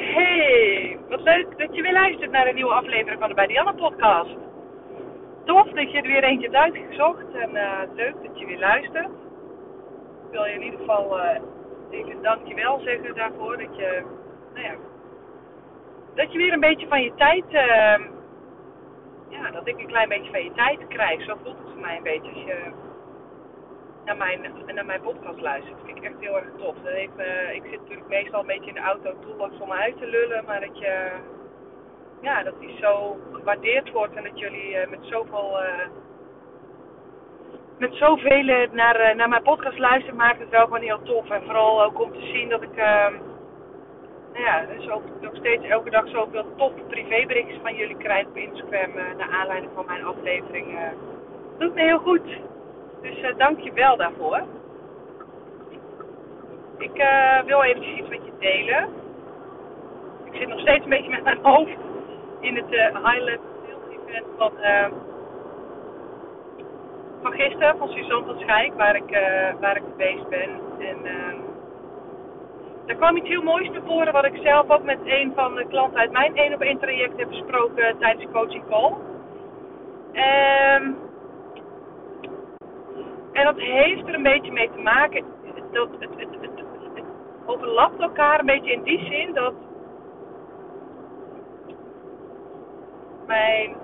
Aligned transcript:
Hey, 0.00 0.98
wat 1.08 1.20
leuk 1.20 1.58
dat 1.58 1.74
je 1.74 1.82
weer 1.82 1.92
luistert 1.92 2.30
naar 2.30 2.46
een 2.46 2.54
nieuwe 2.54 2.72
aflevering 2.72 3.20
van 3.20 3.28
de 3.28 3.34
Bij 3.34 3.46
Dianne 3.46 3.74
podcast. 3.74 4.36
Tof 5.44 5.68
dat 5.68 5.92
je 5.92 5.98
er 5.98 6.06
weer 6.06 6.24
eentje 6.24 6.50
hebt 6.50 6.62
uitgezocht 6.62 7.34
en 7.34 7.50
uh, 7.54 7.78
leuk 7.94 8.14
dat 8.22 8.38
je 8.38 8.46
weer 8.46 8.58
luistert. 8.58 9.08
Ik 10.24 10.30
wil 10.30 10.44
je 10.44 10.52
in 10.52 10.62
ieder 10.62 10.78
geval 10.78 11.18
uh, 11.18 11.40
even 11.90 12.22
dankjewel 12.22 12.80
zeggen 12.80 13.14
daarvoor 13.14 13.58
dat 13.58 13.76
je, 13.76 14.02
nou 14.54 14.66
ja, 14.66 14.74
dat 16.14 16.32
je 16.32 16.38
weer 16.38 16.52
een 16.52 16.60
beetje 16.60 16.88
van 16.88 17.02
je 17.02 17.12
tijd, 17.14 17.44
uh, 17.44 18.06
ja, 19.28 19.50
dat 19.52 19.68
ik 19.68 19.78
een 19.78 19.86
klein 19.86 20.08
beetje 20.08 20.30
van 20.30 20.44
je 20.44 20.52
tijd 20.52 20.86
krijg. 20.88 21.24
Zo 21.24 21.34
voelt 21.42 21.58
het 21.58 21.72
voor 21.72 21.80
mij 21.80 21.96
een 21.96 22.02
beetje 22.02 22.32
als 22.32 22.44
je 22.44 22.72
naar 24.08 24.16
mijn, 24.16 24.40
naar 24.74 24.86
mijn 24.86 25.00
podcast 25.00 25.40
luistert. 25.40 25.76
Dat 25.76 25.86
vind 25.86 25.98
ik 25.98 26.04
echt 26.04 26.20
heel 26.20 26.36
erg 26.36 26.50
tof. 26.58 26.74
Dat 26.82 26.92
heeft, 26.92 27.18
uh, 27.18 27.54
ik 27.54 27.62
zit 27.70 27.80
natuurlijk 27.80 28.08
meestal 28.08 28.40
een 28.40 28.46
beetje 28.46 28.68
in 28.68 28.74
de 28.74 28.80
auto 28.80 29.14
toolbox 29.20 29.60
om 29.60 29.68
me 29.68 29.74
uit 29.74 29.98
te 29.98 30.06
lullen. 30.06 30.44
Maar 30.44 30.60
dat 30.60 30.78
je, 30.78 31.10
ja, 32.20 32.42
dat 32.42 32.60
die 32.60 32.76
zo 32.80 33.16
gewaardeerd 33.32 33.90
wordt 33.90 34.14
en 34.14 34.22
dat 34.22 34.38
jullie 34.38 34.70
uh, 34.70 34.86
met 34.86 34.98
zoveel, 35.00 35.62
uh, 35.62 35.86
met 37.78 37.94
zoveel 37.94 38.68
naar, 38.72 39.16
naar 39.16 39.28
mijn 39.28 39.42
podcast 39.42 39.78
luisteren, 39.78 40.16
maakt 40.16 40.40
het 40.40 40.48
wel 40.48 40.64
gewoon 40.64 40.88
heel 40.90 41.02
tof. 41.02 41.30
En 41.30 41.42
vooral 41.42 41.82
ook 41.82 42.00
om 42.00 42.12
te 42.12 42.26
zien 42.32 42.48
dat 42.48 42.62
ik, 42.62 42.76
ehm, 42.76 43.14
nou 44.32 44.44
ja, 44.44 44.66
dus 44.76 44.90
ook 44.90 45.02
nog 45.20 45.36
steeds 45.36 45.64
elke 45.64 45.90
dag 45.90 46.08
zoveel 46.08 46.46
tof 46.56 46.72
privéberichtjes 46.88 47.58
van 47.62 47.74
jullie 47.74 47.96
krijg 47.96 48.26
op 48.26 48.36
Instagram 48.36 48.94
naar 48.94 49.30
aanleiding 49.30 49.72
van 49.74 49.86
mijn 49.86 50.04
aflevering. 50.04 50.78
dat 51.50 51.58
doet 51.58 51.74
me 51.74 51.80
heel 51.80 51.98
goed. 51.98 52.56
Dus 53.02 53.18
uh, 53.22 53.36
dank 53.36 53.60
je 53.60 53.72
wel 53.72 53.96
daarvoor. 53.96 54.42
Ik 56.78 56.98
uh, 56.98 57.42
wil 57.44 57.62
eventjes 57.62 57.98
iets 57.98 58.08
met 58.08 58.24
je 58.24 58.32
delen. 58.38 58.88
Ik 60.24 60.34
zit 60.34 60.48
nog 60.48 60.60
steeds 60.60 60.84
een 60.84 60.90
beetje 60.90 61.10
met 61.10 61.24
mijn 61.24 61.38
hoofd 61.52 61.78
in 62.40 62.56
het 62.56 62.72
uh, 62.72 63.04
High 63.04 63.22
Level 63.22 63.44
Sales 63.66 63.98
Event 64.06 64.26
van, 64.36 64.52
van 67.22 67.32
gisteren, 67.32 67.78
van 67.78 67.88
Suzanne 67.88 68.26
van 68.26 68.38
Schijk, 68.38 68.74
waar 68.74 68.96
ik, 68.96 69.18
waar 69.60 69.76
ik 69.76 69.82
geweest 69.90 70.28
ben. 70.28 70.50
En 70.78 70.96
daar 72.86 72.96
kwam 72.96 73.16
iets 73.16 73.28
heel 73.28 73.42
moois 73.42 73.70
naar 73.70 73.82
voren, 73.86 74.12
wat 74.12 74.24
ik 74.24 74.40
zelf 74.42 74.70
ook 74.70 74.82
met 74.82 74.98
een 75.04 75.32
van 75.34 75.54
de 75.54 75.66
klanten 75.68 75.98
uit 75.98 76.10
mijn 76.10 76.36
1 76.36 76.54
op 76.54 76.60
1 76.60 76.78
traject 76.78 77.18
heb 77.18 77.28
besproken 77.28 77.98
tijdens 77.98 78.24
de 78.24 78.32
coaching 78.32 78.64
call. 78.68 78.94
Um, 80.12 81.07
en 83.32 83.44
dat 83.44 83.56
heeft 83.56 84.08
er 84.08 84.14
een 84.14 84.22
beetje 84.22 84.52
mee 84.52 84.70
te 84.70 84.80
maken. 84.80 85.24
Dat 85.72 85.88
het, 85.98 86.10
het, 86.16 86.28
het, 86.40 86.50
het, 86.94 87.04
overlapt 87.44 88.00
elkaar 88.00 88.40
een 88.40 88.46
beetje 88.46 88.72
in 88.72 88.82
die 88.82 89.04
zin 89.04 89.34
dat 89.34 89.54
mijn, 93.26 93.76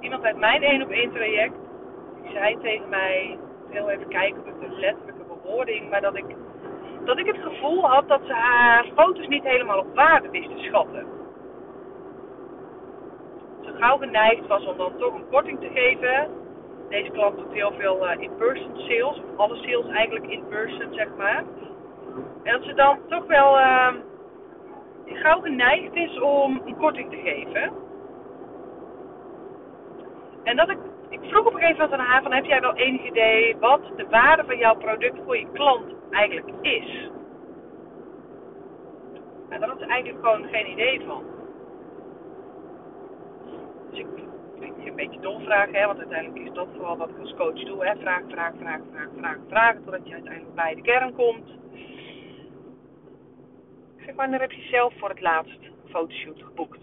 iemand 0.00 0.22
uit 0.24 0.36
mijn 0.36 0.62
1 0.62 0.82
op 0.82 0.90
1 0.90 1.12
traject, 1.12 1.54
die 2.22 2.32
zei 2.32 2.58
tegen 2.60 2.88
mij, 2.88 3.38
ik 3.68 3.72
wil 3.72 3.88
even 3.88 4.08
kijken 4.08 4.38
op 4.38 4.60
de 4.60 4.68
letterlijke 4.68 5.22
bewoording, 5.28 5.90
maar 5.90 6.00
dat 6.00 6.16
ik, 6.16 6.24
dat 7.04 7.18
ik 7.18 7.26
het 7.26 7.38
gevoel 7.42 7.88
had 7.88 8.08
dat 8.08 8.20
ze 8.26 8.32
haar 8.32 8.86
foto's 8.94 9.26
niet 9.26 9.44
helemaal 9.44 9.78
op 9.78 9.94
waarde 9.94 10.30
wist 10.30 10.48
te 10.48 10.62
schatten. 10.62 11.06
Ze 13.60 13.72
gauw 13.78 13.96
geneigd 13.96 14.46
was 14.46 14.66
om 14.66 14.76
dan 14.76 14.92
toch 14.96 15.14
een 15.14 15.28
korting 15.30 15.60
te 15.60 15.70
geven 15.74 16.37
deze 16.88 17.10
klant 17.10 17.36
doet 17.36 17.52
heel 17.52 17.72
veel 17.72 18.06
uh, 18.06 18.20
in-person 18.20 18.76
sales, 18.76 19.18
of 19.18 19.36
alle 19.36 19.56
sales 19.56 19.86
eigenlijk 19.86 20.26
in-person, 20.26 20.94
zeg 20.94 21.08
maar. 21.16 21.44
En 22.42 22.52
dat 22.52 22.62
ze 22.62 22.74
dan 22.74 22.98
toch 23.08 23.26
wel 23.26 23.58
uh, 23.58 23.94
gauw 25.04 25.40
geneigd 25.40 25.94
is 25.94 26.20
om 26.20 26.60
een 26.64 26.76
korting 26.76 27.10
te 27.10 27.16
geven. 27.16 27.72
En 30.42 30.56
dat 30.56 30.68
ik, 30.68 30.78
ik 31.08 31.20
vroeg 31.22 31.46
op 31.46 31.54
een 31.54 31.60
gegeven 31.60 31.82
moment 31.82 32.00
aan 32.00 32.06
haar 32.06 32.22
van, 32.22 32.32
heb 32.32 32.44
jij 32.44 32.60
wel 32.60 32.74
enig 32.74 33.04
idee 33.04 33.56
wat 33.56 33.80
de 33.96 34.06
waarde 34.10 34.44
van 34.44 34.58
jouw 34.58 34.76
product 34.76 35.18
voor 35.24 35.36
je 35.36 35.46
klant 35.52 35.94
eigenlijk 36.10 36.50
is? 36.60 37.10
En 39.48 39.60
daar 39.60 39.68
had 39.68 39.78
ze 39.78 39.86
eigenlijk 39.86 40.24
gewoon 40.24 40.48
geen 40.48 40.70
idee 40.70 41.00
van. 41.06 41.22
Dus 43.90 43.98
ik 43.98 44.06
een 44.62 44.94
beetje 44.94 45.20
dom 45.20 45.42
vragen, 45.42 45.74
hè, 45.74 45.86
want 45.86 45.98
uiteindelijk 45.98 46.48
is 46.48 46.54
dat 46.54 46.68
vooral 46.74 46.96
wat 46.96 47.10
ik 47.10 47.18
als 47.18 47.34
coach 47.34 47.64
doe. 47.64 47.86
Hè. 47.86 47.96
Vraag, 47.96 48.22
vraag, 48.28 48.54
vraag, 48.58 48.80
vraag, 48.90 49.08
vraag, 49.16 49.38
vraag, 49.48 49.74
totdat 49.74 50.06
je 50.06 50.12
uiteindelijk 50.12 50.54
bij 50.54 50.74
de 50.74 50.82
kern 50.82 51.14
komt. 51.14 51.50
Zeg, 53.98 54.14
wanneer 54.14 54.40
heb 54.40 54.52
je 54.52 54.62
zelf 54.62 54.94
voor 54.98 55.08
het 55.08 55.20
laatst 55.20 55.62
een 55.62 55.90
fotoshoot 55.90 56.42
geboekt? 56.42 56.80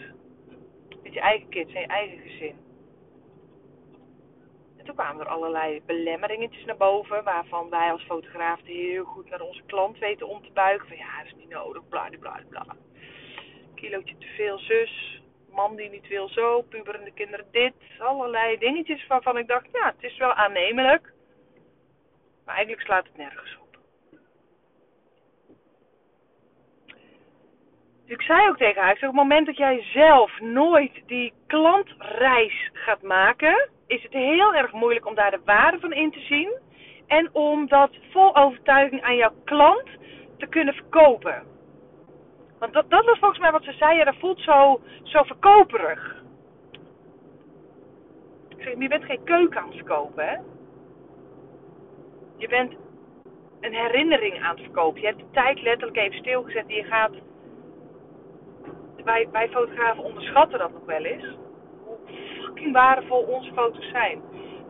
Met 1.04 1.14
je 1.14 1.20
eigen 1.20 1.50
kids 1.50 1.74
en 1.74 1.82
je 1.82 1.88
eigen 1.88 2.18
gezin. 2.18 2.56
En 4.78 4.86
toen 4.86 4.96
kwamen 4.96 5.26
er 5.26 5.32
allerlei 5.32 5.82
belemmeringetjes 5.86 6.66
naar 6.66 6.78
boven, 6.78 7.24
waarvan 7.24 7.70
wij 7.70 7.92
als 7.92 8.04
fotograaf 8.04 8.60
heel 8.64 9.04
goed 9.04 9.30
naar 9.30 9.42
onze 9.42 9.64
klant 9.66 10.00
weten 10.00 10.28
om 10.28 10.42
te 10.42 10.52
buigen. 10.54 10.88
Van 10.88 10.98
ja, 10.98 11.18
dat 11.18 11.26
is 11.26 11.36
niet 11.36 11.50
nodig, 11.50 11.88
bla 11.88 12.10
bla 12.20 12.40
bla. 12.50 12.66
Kilootje 13.76 14.18
te 14.18 14.28
veel, 14.28 14.58
zus 14.58 15.24
man 15.56 15.76
die 15.76 15.90
niet 15.90 16.08
wil 16.08 16.30
zo, 16.30 16.62
puberende 16.62 17.12
kinderen 17.12 17.46
dit, 17.52 17.74
allerlei 18.00 18.58
dingetjes 18.58 19.08
waarvan 19.08 19.38
ik 19.38 19.48
dacht, 19.48 19.68
ja, 19.72 19.86
het 19.86 20.12
is 20.12 20.18
wel 20.18 20.34
aannemelijk. 20.34 21.14
Maar 22.46 22.56
eigenlijk 22.56 22.86
slaat 22.86 23.06
het 23.06 23.18
nergens 23.18 23.58
op. 23.62 23.78
Dus 28.06 28.18
ik 28.18 28.22
zei 28.22 28.50
ook 28.50 28.58
tegen 28.58 28.82
haar, 28.82 28.92
ik 28.92 28.96
op 28.96 29.02
het 29.02 29.14
moment 29.14 29.46
dat 29.46 29.58
jij 29.58 29.84
zelf 29.94 30.40
nooit 30.40 31.02
die 31.06 31.34
klantreis 31.48 32.70
gaat 32.74 33.02
maken, 33.02 33.70
is 33.88 34.04
het 34.04 34.14
heel 34.14 34.56
erg 34.56 34.72
moeilijk 34.72 35.06
om 35.06 35.16
daar 35.16 35.32
de 35.32 35.42
waarde 35.46 35.80
van 35.80 35.94
in 35.94 36.12
te 36.12 36.20
zien. 36.20 36.64
En 37.08 37.30
om 37.34 37.68
dat 37.68 37.92
vol 38.12 38.36
overtuiging 38.36 39.02
aan 39.04 39.16
jouw 39.16 39.34
klant 39.44 39.88
te 40.38 40.48
kunnen 40.48 40.74
verkopen. 40.74 41.55
Want 42.60 42.74
dat, 42.74 42.90
dat 42.90 43.06
was 43.06 43.20
volgens 43.20 43.40
mij 43.40 43.52
wat 43.52 43.64
ze 43.64 43.72
zei. 43.72 44.04
Dat 44.04 44.16
voelt 44.20 44.40
zo, 44.40 44.82
zo 45.04 45.24
verkoperig. 45.24 46.24
Ik 48.48 48.64
zeg, 48.64 48.74
je 48.80 48.88
bent 48.88 49.04
geen 49.04 49.24
keuken 49.24 49.60
aan 49.60 49.68
het 49.68 49.76
verkopen, 49.76 50.28
hè? 50.28 50.38
Je 52.38 52.48
bent 52.48 52.74
een 53.60 53.74
herinnering 53.74 54.44
aan 54.44 54.56
het 54.56 54.64
verkopen. 54.64 55.02
Je 55.02 55.08
hebt 55.08 55.20
de 55.20 55.32
tijd 55.32 55.62
letterlijk 55.62 55.98
even 55.98 56.18
stilgezet 56.18 56.68
en 56.68 56.76
je 56.76 56.84
gaat... 56.84 57.12
Wij, 59.04 59.28
wij 59.32 59.50
fotografen 59.50 60.04
onderschatten 60.04 60.60
dat 60.60 60.72
nog 60.72 60.86
wel 60.86 61.04
eens. 61.04 61.36
Hoe 61.84 61.98
fucking 62.42 62.74
waardevol 62.74 63.22
onze 63.22 63.54
foto's 63.54 63.90
zijn. 63.90 64.22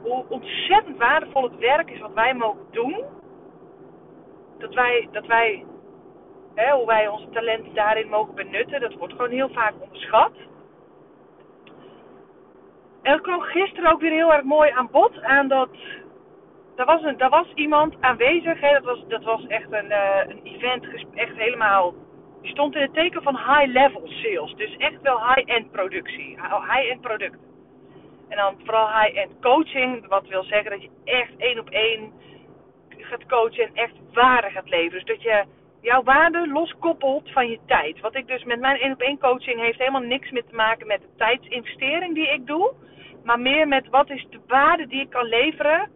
Hoe 0.02 0.26
ontzettend 0.30 0.98
waardevol 0.98 1.44
het 1.44 1.58
werk 1.58 1.92
is 1.92 2.00
wat 2.00 2.14
wij 2.14 2.34
mogen 2.34 2.66
doen. 2.72 3.04
Dat 4.58 4.74
wij, 4.74 5.08
dat 5.12 5.26
wij 5.26 5.66
Hoe 6.56 6.86
wij 6.86 7.08
onze 7.08 7.30
talenten 7.30 7.74
daarin 7.74 8.10
mogen 8.10 8.36
benutten, 8.36 8.82
dat 8.82 8.94
wordt 8.94 9.14
gewoon 9.14 9.32
heel 9.32 9.50
vaak 9.50 9.74
onderschat. 9.82 10.32
En 13.06 13.12
dat 13.12 13.22
kwam 13.22 13.42
gisteren 13.42 13.92
ook 13.92 14.02
weer 14.02 14.12
heel 14.12 14.34
erg 14.34 14.44
mooi 14.44 14.72
aan 14.72 14.90
bod. 14.92 15.22
Aan 15.22 15.48
dat, 15.48 15.70
er, 16.76 16.86
was 16.86 17.02
een, 17.04 17.30
was 17.30 17.48
iemand 17.54 17.96
aanwezig. 18.00 18.60
Dat, 18.60 18.84
was, 18.84 19.08
dat 19.08 19.24
was 19.24 19.48
echt 19.48 19.72
een, 19.72 19.86
uh, 19.86 20.20
een 20.28 20.42
event. 20.44 20.86
Echt 21.14 21.36
helemaal. 21.36 21.94
Die 22.42 22.52
stond 22.52 22.76
in 22.76 22.82
het 22.82 22.94
teken 22.94 23.24
van 23.24 23.38
high-level 23.38 24.02
sales. 24.06 24.54
Dus 24.56 24.78
echt 24.78 25.02
wel 25.02 25.18
high-end 25.28 25.72
productie. 25.72 26.38
High-end 26.72 27.02
product. 27.02 27.38
En 28.30 28.38
dan 28.38 28.56
vooral 28.64 28.88
high-end 28.88 29.32
coaching. 29.42 30.08
Wat 30.08 30.28
wil 30.28 30.44
zeggen 30.44 30.72
dat 30.72 30.82
je 30.82 30.90
echt 31.04 31.32
één 31.38 31.60
op 31.60 31.70
één 31.70 32.14
gaat 32.90 33.26
coachen. 33.26 33.64
En 33.64 33.72
echt 33.74 33.94
waarde 34.14 34.50
gaat 34.50 34.70
leveren. 34.70 35.06
Dus 35.06 35.16
dat 35.16 35.22
je 35.22 35.44
jouw 35.86 36.04
waarde 36.04 36.48
loskoppelt 36.48 37.32
van 37.32 37.50
je 37.50 37.60
tijd. 37.66 38.00
Wat 38.00 38.16
ik 38.16 38.28
dus 38.28 38.44
met 38.44 38.60
mijn 38.60 38.80
1 38.80 38.92
op 38.92 39.02
1 39.02 39.20
coaching 39.20 39.60
heeft 39.60 39.80
helemaal 39.80 40.02
niks 40.02 40.32
meer 40.32 40.46
te 40.46 40.56
maken 40.56 40.88
met 40.88 41.02
de 41.02 41.16
tijdsinvestering 41.18 42.16
die 42.16 42.30
ik 42.30 42.48
doe. 42.48 42.74
Maar 43.24 43.40
meer 43.40 43.68
met 43.68 43.90
wat 43.90 44.10
is 44.10 44.28
de 44.30 44.40
waarde 44.48 44.88
die 44.88 45.02
ik 45.02 45.10
kan 45.10 45.26
leveren. 45.26 45.92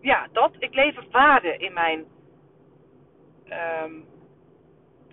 Ja, 0.00 0.26
dat. 0.32 0.52
Ik 0.58 0.74
lever 0.74 1.04
waarde 1.10 1.56
in 1.56 1.72
mijn, 1.72 2.04
um, 3.84 4.04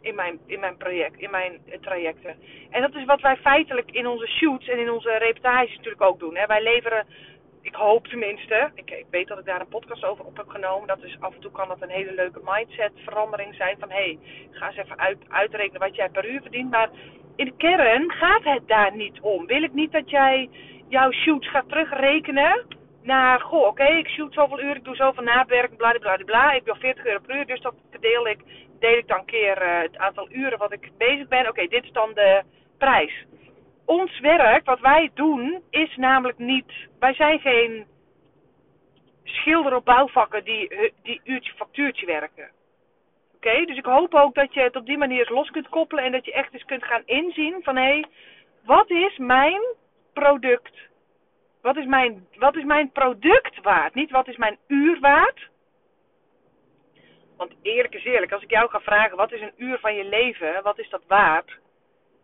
in 0.01 0.15
mijn, 0.15 0.39
in 0.45 0.59
mijn 0.59 0.77
project, 0.77 1.19
in 1.19 1.31
mijn 1.31 1.62
trajecten. 1.81 2.36
En 2.69 2.81
dat 2.81 2.95
is 2.95 3.06
wat 3.06 3.21
wij 3.21 3.38
feitelijk 3.38 3.91
in 3.91 4.07
onze 4.07 4.27
shoots 4.27 4.68
en 4.68 4.80
in 4.80 4.91
onze 4.91 5.18
reportages 5.18 5.75
natuurlijk 5.75 6.03
ook 6.03 6.19
doen. 6.19 6.36
Hè. 6.36 6.45
Wij 6.45 6.63
leveren 6.63 7.06
ik 7.62 7.75
hoop 7.75 8.08
tenminste, 8.08 8.72
ik, 8.75 9.06
weet 9.10 9.28
dat 9.28 9.40
ik 9.40 9.46
daar 9.46 9.62
een 9.62 9.68
podcast 9.68 10.04
over 10.04 10.25
op 10.25 10.38
heb 10.38 10.48
genomen. 10.48 10.88
Dat 10.88 11.04
is 11.04 11.18
af 11.19 11.34
en 11.34 11.42
toe 11.42 11.52
kan 11.52 11.68
dat 11.68 11.81
een 11.81 11.90
hele 11.90 12.13
leuke 12.13 12.40
mindset 12.44 12.92
verandering 12.96 13.56
zijn. 13.56 13.75
Van 13.80 13.90
hé, 13.90 13.96
hey, 13.96 14.19
ga 14.52 14.68
eens 14.68 14.78
even 14.78 15.00
uit, 15.00 15.18
uitrekenen 15.28 15.81
wat 15.81 15.96
jij 15.96 16.10
per 16.10 16.30
uur 16.30 16.42
verdient. 16.42 16.69
Maar 16.72 16.90
in 17.36 17.46
de 17.46 17.54
kern 17.58 18.12
gaat 18.12 18.44
het 18.44 18.68
daar 18.68 18.96
niet 18.96 19.19
om. 19.19 19.46
Wil 19.46 19.63
ik 19.63 19.74
niet 19.74 19.92
dat 19.92 20.10
jij 20.10 20.50
jouw 20.88 21.12
shoots 21.12 21.50
gaat 21.50 21.69
terugrekenen 21.69 22.66
naar, 23.04 23.40
goh, 23.40 23.68
oké, 23.68 23.86
ik 23.86 24.08
shoot 24.08 24.34
zoveel 24.34 24.62
uur, 24.62 24.75
ik 24.75 24.84
doe 24.84 24.96
zoveel 24.96 25.24
nawerk, 25.24 25.78
bla 25.78 25.92
bla 26.00 26.18
bla. 26.25 26.52
Ik 26.52 26.63
wil 26.63 26.75
40 26.75 27.06
euro 27.06 27.19
per 27.19 27.36
uur, 27.36 27.46
dus 27.46 27.62
dat 27.62 27.74
verdeel 27.90 28.28
ik, 28.28 28.40
deel 28.80 28.98
ik 28.98 29.08
dan 29.08 29.25
keer 29.25 29.62
uh, 29.62 29.81
het 29.81 29.98
aantal 29.98 30.28
uren 30.31 30.58
wat 30.58 30.72
ik 30.72 30.92
bezig 30.98 31.28
ben. 31.28 31.48
Oké, 31.50 31.68
dit 31.68 31.84
is 31.84 31.92
dan 31.92 32.13
de 32.13 32.42
prijs. 32.78 33.25
Ons 33.91 34.19
werk, 34.19 34.65
wat 34.65 34.79
wij 34.79 35.11
doen, 35.13 35.63
is 35.69 35.95
namelijk 35.95 36.38
niet, 36.38 36.71
wij 36.99 37.13
zijn 37.13 37.39
geen 37.39 37.85
schilder 39.23 39.75
op 39.75 39.85
bouwvakken 39.85 40.43
die, 40.43 40.93
die 41.03 41.21
uurtje 41.23 41.53
factuurtje 41.53 42.05
werken. 42.05 42.49
Oké, 43.35 43.65
dus 43.65 43.77
ik 43.77 43.85
hoop 43.85 44.13
ook 44.13 44.35
dat 44.35 44.53
je 44.53 44.61
het 44.61 44.75
op 44.75 44.85
die 44.85 44.97
manier 44.97 45.31
los 45.31 45.49
kunt 45.49 45.69
koppelen 45.69 46.03
en 46.03 46.11
dat 46.11 46.25
je 46.25 46.33
echt 46.33 46.53
eens 46.53 46.65
kunt 46.65 46.83
gaan 46.83 47.01
inzien 47.05 47.59
van 47.63 47.75
hé, 47.75 47.81
hey, 47.81 48.05
wat 48.65 48.89
is 48.89 49.17
mijn 49.17 49.61
product 50.13 50.89
wat 51.61 51.77
is, 51.77 51.85
mijn, 51.85 52.27
wat 52.38 52.55
is 52.55 52.63
mijn 52.63 52.91
product 52.91 53.61
waard? 53.61 53.93
Niet 53.93 54.11
wat 54.11 54.27
is 54.27 54.38
mijn 54.38 54.57
uur 54.67 54.99
waard? 54.99 55.49
Want 57.38 57.53
eerlijk 57.61 57.93
is 57.93 58.03
eerlijk, 58.03 58.31
als 58.31 58.43
ik 58.43 58.49
jou 58.49 58.69
ga 58.69 58.79
vragen 58.79 59.17
wat 59.17 59.31
is 59.31 59.41
een 59.41 59.53
uur 59.57 59.79
van 59.79 59.95
je 59.95 60.05
leven, 60.05 60.63
wat 60.63 60.79
is 60.79 60.89
dat 60.89 61.03
waard? 61.07 61.59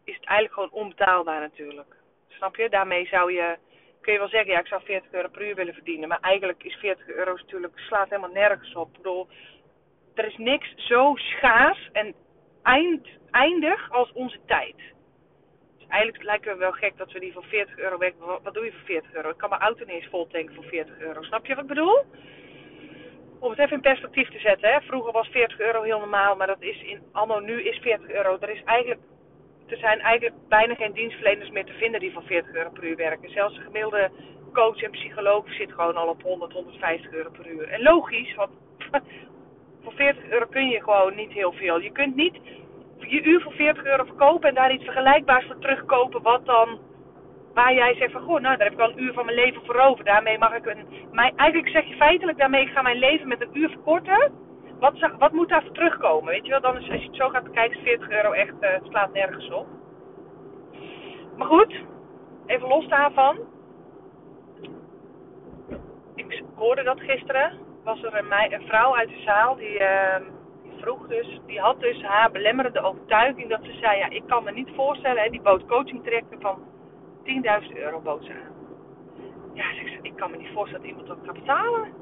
Is 0.07 0.15
het 0.15 0.25
eigenlijk 0.25 0.53
gewoon 0.53 0.83
onbetaalbaar 0.83 1.39
natuurlijk. 1.39 1.95
Snap 2.27 2.55
je? 2.55 2.69
Daarmee 2.69 3.07
zou 3.07 3.33
je, 3.33 3.57
kun 4.01 4.13
je 4.13 4.19
wel 4.19 4.27
zeggen, 4.27 4.51
ja 4.51 4.59
ik 4.59 4.67
zou 4.67 4.81
40 4.83 5.11
euro 5.11 5.27
per 5.27 5.47
uur 5.47 5.55
willen 5.55 5.73
verdienen. 5.73 6.07
Maar 6.07 6.21
eigenlijk 6.21 6.63
is 6.63 6.75
40 6.75 7.07
euro 7.07 7.35
natuurlijk, 7.35 7.79
slaat 7.79 8.09
helemaal 8.09 8.31
nergens 8.31 8.75
op. 8.75 8.87
Ik 8.87 8.97
bedoel, 8.97 9.27
er 10.15 10.25
is 10.25 10.37
niks 10.37 10.73
zo 10.75 11.15
schaars 11.15 11.89
en 11.91 12.13
eind, 12.63 13.07
eindig 13.31 13.91
als 13.91 14.11
onze 14.11 14.39
tijd 14.45 14.95
eigenlijk 15.89 16.23
lijkt 16.23 16.45
het 16.45 16.57
wel 16.57 16.71
gek 16.71 16.97
dat 16.97 17.11
we 17.11 17.19
die 17.19 17.33
voor 17.33 17.43
40 17.43 17.77
euro 17.77 17.97
werken. 17.97 18.25
Wat 18.43 18.53
doe 18.53 18.65
je 18.65 18.71
voor 18.71 18.85
40 18.85 19.13
euro? 19.13 19.29
Ik 19.29 19.37
kan 19.37 19.49
mijn 19.49 19.61
auto 19.61 19.85
niet 19.85 19.95
eens 19.95 20.09
vol 20.09 20.27
tanken 20.27 20.55
voor 20.55 20.63
40 20.63 20.99
euro. 20.99 21.21
Snap 21.21 21.45
je 21.45 21.53
wat 21.53 21.63
ik 21.63 21.69
bedoel? 21.69 22.05
Om 23.39 23.49
het 23.49 23.59
even 23.59 23.75
in 23.75 23.81
perspectief 23.81 24.29
te 24.29 24.39
zetten. 24.39 24.69
Hè. 24.69 24.81
Vroeger 24.81 25.11
was 25.11 25.27
40 25.27 25.59
euro 25.59 25.81
heel 25.81 25.99
normaal, 25.99 26.35
maar 26.35 26.47
dat 26.47 26.61
is 26.61 26.81
in 26.81 27.01
anno 27.11 27.39
nu 27.39 27.61
is 27.61 27.77
40 27.77 28.09
euro. 28.09 28.37
Er, 28.39 28.49
is 28.49 28.63
eigenlijk, 28.63 28.99
er 29.67 29.77
zijn 29.77 29.99
eigenlijk 29.99 30.35
bijna 30.49 30.75
geen 30.75 30.93
dienstverleners 30.93 31.49
meer 31.49 31.65
te 31.65 31.73
vinden 31.73 31.99
die 31.99 32.13
voor 32.13 32.23
40 32.23 32.53
euro 32.53 32.69
per 32.69 32.83
uur 32.83 32.95
werken. 32.95 33.29
Zelfs 33.29 33.57
een 33.57 33.63
gemiddelde 33.63 34.09
coach 34.53 34.81
en 34.81 34.91
psycholoog 34.91 35.53
zit 35.53 35.71
gewoon 35.71 35.95
al 35.95 36.07
op 36.07 36.21
100, 36.21 36.53
150 36.53 37.11
euro 37.11 37.29
per 37.29 37.47
uur. 37.47 37.67
En 37.67 37.81
logisch, 37.81 38.35
want 38.35 38.51
voor 39.83 39.93
40 39.93 40.29
euro 40.29 40.45
kun 40.49 40.69
je 40.69 40.83
gewoon 40.83 41.15
niet 41.15 41.31
heel 41.31 41.51
veel. 41.51 41.79
Je 41.81 41.91
kunt 41.91 42.15
niet 42.15 42.39
je 42.99 43.23
uur 43.23 43.41
voor 43.41 43.51
40 43.51 43.85
euro 43.85 44.03
verkopen 44.03 44.49
en 44.49 44.55
daar 44.55 44.73
iets 44.73 44.83
vergelijkbaars 44.83 45.45
voor 45.45 45.59
terugkopen, 45.59 46.21
wat 46.21 46.45
dan, 46.45 46.79
waar 47.53 47.73
jij 47.73 47.95
zegt 47.95 48.11
van, 48.11 48.21
goh, 48.21 48.41
nou, 48.41 48.57
daar 48.57 48.67
heb 48.67 48.73
ik 48.73 48.79
al 48.79 48.89
een 48.89 49.03
uur 49.03 49.13
van 49.13 49.25
mijn 49.25 49.37
leven 49.37 49.61
voor 49.65 49.79
over. 49.79 50.05
Daarmee 50.05 50.37
mag 50.37 50.55
ik 50.55 50.65
een, 50.65 50.87
mijn, 51.11 51.37
eigenlijk 51.37 51.71
zeg 51.71 51.85
je 51.85 51.95
feitelijk 51.95 52.37
daarmee, 52.37 52.61
ik 52.61 52.71
ga 52.71 52.81
mijn 52.81 52.99
leven 52.99 53.27
met 53.27 53.41
een 53.41 53.57
uur 53.57 53.69
verkorten. 53.69 54.31
Wat, 54.79 55.11
wat 55.17 55.31
moet 55.31 55.49
daar 55.49 55.63
voor 55.63 55.73
terugkomen? 55.73 56.33
Weet 56.33 56.45
je 56.45 56.51
wel, 56.51 56.61
dan 56.61 56.77
is, 56.77 56.89
als 56.89 57.01
je 57.01 57.07
het 57.07 57.15
zo 57.15 57.29
gaat 57.29 57.43
bekijken, 57.43 57.81
40 57.81 58.09
euro 58.09 58.31
echt, 58.31 58.53
uh, 58.61 58.69
slaat 58.83 59.13
nergens 59.13 59.51
op. 59.51 59.67
Maar 61.37 61.47
goed, 61.47 61.75
even 62.45 62.67
los 62.67 62.87
daarvan. 62.87 63.37
Ik 66.15 66.43
hoorde 66.55 66.83
dat 66.83 66.99
gisteren. 66.99 67.59
Was 67.83 68.03
er 68.03 68.15
een, 68.15 68.53
een 68.53 68.67
vrouw 68.67 68.95
uit 68.95 69.09
de 69.09 69.21
zaal 69.25 69.55
die, 69.55 69.79
uh, 69.79 70.15
vroeg 70.77 71.07
dus, 71.07 71.39
die 71.45 71.59
had 71.59 71.79
dus 71.79 72.03
haar 72.03 72.31
belemmerende 72.31 72.81
overtuiging 72.81 73.49
dat 73.49 73.59
ze 73.63 73.71
zei, 73.71 73.97
ja, 73.97 74.09
ik 74.09 74.23
kan 74.27 74.43
me 74.43 74.51
niet 74.51 74.69
voorstellen, 74.75 75.31
die 75.31 75.41
bood 75.41 75.65
coaching 75.65 76.03
trajecten 76.03 76.41
van 76.41 76.59
10.000 77.71 77.77
euro 77.77 77.99
bood 77.99 78.29
aan. 78.29 78.55
Ja, 79.53 79.73
ze, 79.73 79.99
ik 80.01 80.15
kan 80.15 80.31
me 80.31 80.37
niet 80.37 80.53
voorstellen 80.53 80.87
dat 80.87 80.97
iemand 80.97 81.07
dat 81.07 81.17
gaat 81.25 81.45
betalen. 81.45 81.93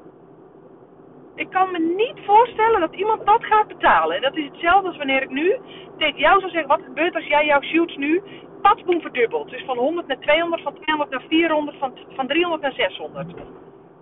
Ik 1.36 1.50
kan 1.50 1.70
me 1.70 1.78
niet 1.78 2.24
voorstellen 2.24 2.80
dat 2.80 2.94
iemand 2.94 3.26
dat 3.26 3.44
gaat 3.44 3.68
betalen. 3.68 4.16
En 4.16 4.22
dat 4.22 4.36
is 4.36 4.44
hetzelfde 4.44 4.88
als 4.88 4.96
wanneer 4.96 5.22
ik 5.22 5.30
nu 5.30 5.56
tegen 5.98 6.18
jou 6.18 6.40
zou 6.40 6.50
zeggen, 6.50 6.68
wat 6.68 6.84
gebeurt 6.84 7.14
als 7.14 7.26
jij 7.26 7.46
jouw 7.46 7.62
shoots 7.62 7.96
nu 7.96 8.22
patsboom 8.62 9.00
verdubbelt. 9.00 9.50
Dus 9.50 9.64
van 9.64 9.76
100 9.76 10.06
naar 10.06 10.18
200, 10.18 10.62
van 10.62 10.74
200 10.74 11.10
naar 11.10 11.28
400, 11.28 11.78
van, 11.78 11.92
van 12.08 12.26
300 12.26 12.62
naar 12.62 12.72
600 12.72 13.34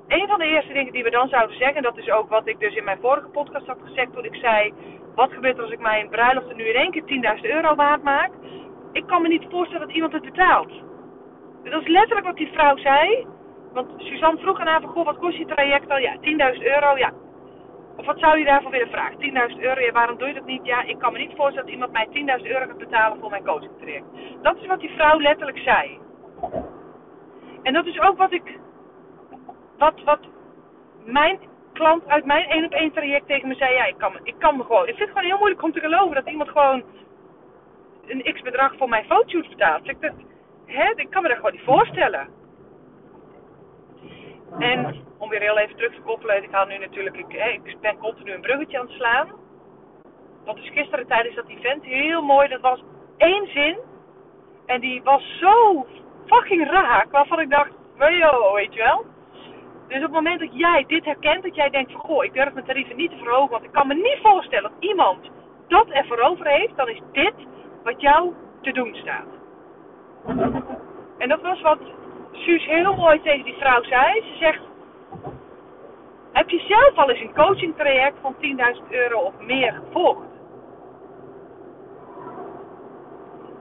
een 0.09 0.29
van 0.29 0.39
de 0.39 0.47
eerste 0.47 0.73
dingen 0.73 0.93
die 0.93 1.03
we 1.03 1.11
dan 1.11 1.29
zouden 1.29 1.57
zeggen, 1.57 1.83
dat 1.83 1.97
is 1.97 2.11
ook 2.11 2.29
wat 2.29 2.47
ik 2.47 2.61
dus 2.61 2.75
in 2.75 2.85
mijn 2.85 2.99
vorige 3.01 3.29
podcast 3.29 3.67
had 3.67 3.79
gezegd 3.85 4.13
toen 4.13 4.25
ik 4.25 4.35
zei, 4.35 4.73
wat 5.15 5.33
gebeurt 5.33 5.57
er 5.57 5.63
als 5.63 5.73
ik 5.73 5.81
mijn 5.81 6.09
bruiloft 6.09 6.57
nu 6.57 6.65
in 6.65 6.75
één 6.75 6.91
keer 6.91 7.37
10.000 7.37 7.41
euro 7.41 7.75
waard 7.75 8.03
maak? 8.03 8.31
Ik 8.93 9.07
kan 9.07 9.23
me 9.23 9.29
niet 9.29 9.47
voorstellen 9.51 9.87
dat 9.87 9.97
iemand 9.97 10.13
het 10.13 10.23
betaalt. 10.23 10.73
Dat 11.63 11.83
is 11.83 11.89
letterlijk 11.89 12.27
wat 12.27 12.37
die 12.37 12.53
vrouw 12.53 12.77
zei. 12.77 13.27
Want 13.73 13.91
Suzanne 13.97 14.41
vroeg 14.41 14.61
aan 14.61 14.67
haar 14.67 14.83
goh, 14.83 15.05
wat 15.05 15.19
kost 15.19 15.37
je 15.37 15.47
traject 15.47 15.91
al? 15.91 15.99
Ja, 15.99 16.17
10.000 16.55 16.63
euro, 16.63 16.97
ja. 16.97 17.13
Of 17.97 18.07
wat 18.07 18.19
zou 18.19 18.39
je 18.39 18.45
daarvoor 18.45 18.71
willen 18.71 18.89
vragen? 18.89 19.51
10.000 19.57 19.61
euro, 19.61 19.81
ja, 19.81 19.93
waarom 19.93 20.19
doe 20.19 20.29
je 20.29 20.35
dat 20.35 20.45
niet? 20.45 20.67
Ja, 20.67 20.83
ik 20.83 20.99
kan 20.99 21.13
me 21.13 21.19
niet 21.19 21.37
voorstellen 21.37 21.65
dat 21.65 21.75
iemand 21.75 21.93
mij 21.93 22.39
10.000 22.41 22.47
euro 22.47 22.67
gaat 22.67 22.79
betalen 22.79 23.21
voor 23.21 23.31
mijn 23.31 23.45
coaching 23.45 23.73
traject. 23.79 24.05
Dat 24.43 24.57
is 24.57 24.67
wat 24.67 24.81
die 24.81 24.91
vrouw 24.91 25.21
letterlijk 25.21 25.59
zei. 25.59 25.99
En 27.63 27.73
dat 27.73 27.87
is 27.87 28.01
ook 28.01 28.17
wat 28.17 28.33
ik 28.33 28.59
wat, 29.79 30.03
wat 30.05 30.21
mijn 31.05 31.39
klant 31.73 32.07
uit 32.07 32.25
mijn 32.25 32.49
één 32.49 32.65
op 32.65 32.73
één 32.73 32.93
traject 32.93 33.27
tegen 33.27 33.49
me 33.49 33.55
zei, 33.55 33.75
ja, 33.75 33.85
ik 33.85 33.99
kan, 33.99 34.19
ik 34.23 34.35
kan 34.39 34.57
me 34.57 34.63
gewoon. 34.63 34.89
Ik 34.89 34.97
vind 34.97 34.99
het 34.99 35.09
gewoon 35.09 35.25
heel 35.25 35.39
moeilijk 35.39 35.63
om 35.63 35.73
te 35.73 35.81
geloven 35.81 36.15
dat 36.15 36.29
iemand 36.29 36.49
gewoon 36.49 36.83
een 38.07 38.35
x 38.35 38.43
bedrag 38.43 38.77
voor 38.77 38.89
mijn 38.89 39.05
fotoshoot 39.05 39.49
betaalt. 39.49 39.89
Ik, 39.89 40.01
dat, 40.01 40.13
hè, 40.67 40.93
ik 40.97 41.11
kan 41.11 41.23
me 41.23 41.29
dat 41.29 41.37
gewoon 41.37 41.53
niet 41.53 41.65
voorstellen. 41.65 42.29
En 44.59 44.95
om 45.19 45.29
weer 45.29 45.41
heel 45.41 45.59
even 45.59 45.77
terug 45.77 45.95
te 45.95 46.01
koppelen, 46.01 46.43
ik 46.43 46.51
haal 46.51 46.67
nu 46.67 46.79
natuurlijk, 46.79 47.17
ik, 47.17 47.33
ik 47.65 47.81
ben 47.81 47.99
continu 47.99 48.33
een 48.33 48.41
bruggetje 48.41 48.79
aan 48.79 48.87
het 48.87 48.95
slaan. 48.95 49.29
Want 50.45 50.57
dus 50.57 50.71
gisteren 50.71 51.07
tijdens 51.07 51.35
dat 51.35 51.49
event 51.49 51.85
heel 51.85 52.23
mooi, 52.23 52.49
dat 52.49 52.61
was 52.61 52.83
één 53.17 53.47
zin. 53.47 53.79
En 54.67 54.81
die 54.81 55.03
was 55.03 55.39
zo 55.39 55.87
fucking 56.27 56.71
raak, 56.71 57.11
waarvan 57.11 57.41
ik 57.41 57.51
dacht, 57.51 57.71
weet 57.97 58.75
je 58.75 58.83
wel. 58.83 59.05
Dus 59.89 59.97
op 59.97 60.03
het 60.03 60.13
moment 60.13 60.41
dat 60.41 60.59
jij 60.59 60.85
dit 60.87 61.05
herkent, 61.05 61.43
dat 61.43 61.55
jij 61.55 61.71
denkt 61.71 61.93
van 61.93 62.01
goh, 62.01 62.25
ik 62.25 62.33
durf 62.33 62.53
mijn 62.53 62.67
tarieven 62.67 62.97
niet 62.97 63.11
te 63.11 63.17
verhogen, 63.17 63.51
want 63.51 63.65
ik 63.65 63.73
kan 63.73 63.87
me 63.87 63.95
niet 63.95 64.19
voorstellen 64.23 64.71
dat 64.71 64.89
iemand 64.89 65.31
dat 65.69 65.89
ervoor 65.89 66.19
over 66.19 66.47
heeft, 66.47 66.77
dan 66.77 66.89
is 66.89 67.01
dit 67.13 67.35
wat 67.83 68.01
jou 68.01 68.33
te 68.61 68.73
doen 68.73 68.95
staat. 68.95 69.27
En 71.19 71.29
dat 71.29 71.41
was 71.41 71.61
wat 71.61 71.79
Suus 72.35 72.67
heel 72.67 72.95
mooi 72.95 73.21
tegen 73.21 73.45
die 73.45 73.55
vrouw 73.59 73.83
zei. 73.83 74.23
Ze 74.23 74.37
zegt, 74.39 74.61
heb 76.33 76.49
je 76.49 76.59
zelf 76.59 76.97
al 76.97 77.11
eens 77.11 77.21
een 77.21 77.35
coaching 77.35 77.77
traject 77.77 78.17
van 78.21 78.35
10.000 78.35 78.91
euro 78.91 79.19
of 79.19 79.33
meer 79.41 79.73
gevolgd? 79.73 80.27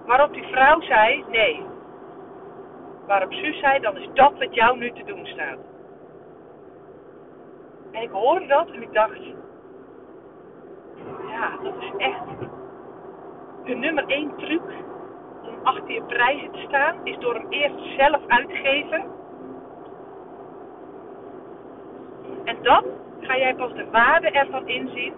Waarop 0.06 0.34
die 0.34 0.44
vrouw 0.44 0.82
zei, 0.82 1.24
nee. 1.30 1.66
Waarop 3.08 3.34
Suus 3.34 3.60
zei, 3.60 3.80
dan 3.80 3.98
is 3.98 4.08
dat 4.14 4.34
wat 4.38 4.54
jou 4.56 4.78
nu 4.78 4.92
te 4.92 5.04
doen 5.04 5.26
staat. 5.26 5.58
En 7.92 8.02
ik 8.02 8.12
hoorde 8.12 8.46
dat 8.46 8.68
en 8.68 8.82
ik 8.82 8.94
dacht, 8.94 9.20
ja, 11.28 11.58
dat 11.64 11.74
is 11.80 11.92
echt 11.98 12.24
de 13.64 13.76
nummer 13.76 14.04
één 14.08 14.36
truc 14.38 14.62
om 15.54 15.66
achter 15.66 15.92
je 15.92 16.04
prijzen 16.04 16.52
te 16.52 16.64
staan, 16.68 16.96
is 17.04 17.18
door 17.18 17.34
hem 17.34 17.46
eerst 17.50 17.96
zelf 17.98 18.22
uit 18.28 18.50
te 18.50 18.56
geven. 18.56 19.06
En 22.44 22.58
dan 22.62 22.84
ga 23.20 23.38
jij 23.38 23.56
pas 23.56 23.74
de 23.74 23.90
waarde 23.92 24.30
ervan 24.30 24.68
inzien, 24.68 25.14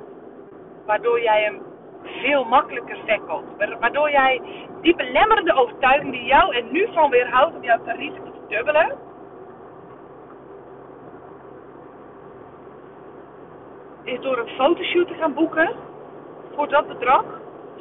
waardoor 0.85 1.21
jij 1.21 1.43
hem 1.43 1.61
veel 2.03 2.43
makkelijker 2.43 2.97
verkoopt. 3.05 3.79
Waardoor 3.79 4.11
jij 4.11 4.41
die 4.81 4.95
belemmerende 4.95 5.53
overtuiging 5.53 6.11
die 6.11 6.25
jou 6.25 6.55
er 6.55 6.63
nu 6.63 6.87
van 6.93 7.09
weerhoudt 7.09 7.55
om 7.55 7.63
jouw 7.63 7.83
tarieven 7.83 8.23
te 8.23 8.31
verdubbelen, 8.39 8.97
is 14.03 14.19
door 14.19 14.37
een 14.37 14.55
fotoshoot 14.55 15.07
te 15.07 15.13
gaan 15.13 15.33
boeken 15.33 15.71
voor 16.55 16.67
dat 16.69 16.87
bedrag. 16.87 17.25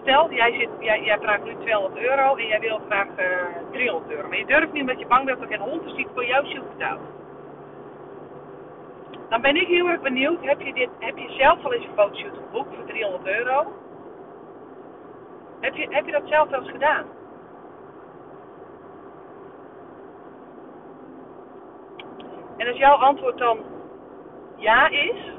Stel, 0.05 0.33
jij, 0.33 0.53
zit, 0.53 0.69
jij, 0.79 1.03
jij 1.03 1.19
vraagt 1.19 1.45
nu 1.45 1.57
200 1.61 1.97
euro 1.97 2.35
en 2.35 2.47
jij 2.47 2.61
wil 2.61 2.81
graag 2.89 3.07
uh, 3.19 3.25
eh, 3.25 3.47
300 3.71 4.13
euro. 4.13 4.29
Maar 4.29 4.39
je 4.39 4.47
durft 4.47 4.73
niet 4.73 4.81
omdat 4.81 4.99
je 4.99 5.07
bang 5.07 5.25
bent 5.25 5.39
dat 5.39 5.51
er 5.51 5.57
geen 5.57 5.69
hond 5.69 5.85
is 5.85 5.95
die 5.95 6.07
voor 6.15 6.25
betaalt. 6.77 7.01
Dan 9.29 9.41
ben 9.41 9.57
ik 9.57 9.67
heel 9.67 9.89
erg 9.89 10.01
benieuwd, 10.01 10.45
heb 10.45 10.61
je, 10.61 10.73
dit, 10.73 10.89
heb 10.99 11.19
je 11.19 11.31
zelf 11.31 11.65
al 11.65 11.73
eens 11.73 11.85
een 11.85 11.95
fotoshoot 11.95 12.35
geboekt 12.35 12.75
voor 12.75 12.85
300 12.85 13.27
euro? 13.27 13.73
Heb 15.61 15.75
je, 15.75 15.87
heb 15.91 16.07
je 16.07 16.13
dat 16.13 16.29
zelf 16.29 16.49
wel 16.49 16.61
eens 16.61 16.71
gedaan? 16.71 17.05
En 22.57 22.69
als 22.69 22.77
jouw 22.77 22.97
antwoord 22.97 23.39
dan 23.39 23.59
ja 24.57 24.89
is, 24.89 25.33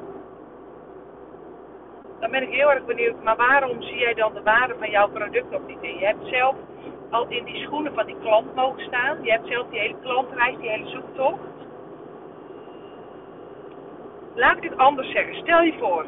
dan 2.26 2.40
ben 2.40 2.50
ik 2.50 2.56
heel 2.56 2.72
erg 2.72 2.86
benieuwd, 2.86 3.24
maar 3.24 3.36
waarom 3.36 3.82
zie 3.82 3.98
jij 3.98 4.14
dan 4.14 4.34
de 4.34 4.42
waarde 4.44 4.76
van 4.80 4.90
jouw 4.90 5.10
product 5.10 5.52
nog 5.52 5.68
niet 5.68 5.82
in? 5.82 5.98
Je 5.98 6.06
hebt 6.06 6.28
zelf 6.28 6.56
al 7.10 7.26
in 7.28 7.44
die 7.44 7.56
schoenen 7.66 7.94
van 7.94 8.06
die 8.06 8.18
klant 8.22 8.56
mogen 8.56 8.84
staan. 8.84 9.24
Je 9.24 9.32
hebt 9.32 9.48
zelf 9.48 9.68
die 9.70 9.80
hele 9.80 9.96
klantreis, 10.02 10.58
die 10.58 10.70
hele 10.70 10.90
zoektocht. 10.90 11.40
laat 14.34 14.58
ik 14.58 14.64
het 14.64 14.78
anders 14.78 15.12
zeggen. 15.12 15.36
Stel 15.36 15.62
je 15.62 15.74
voor, 15.80 16.06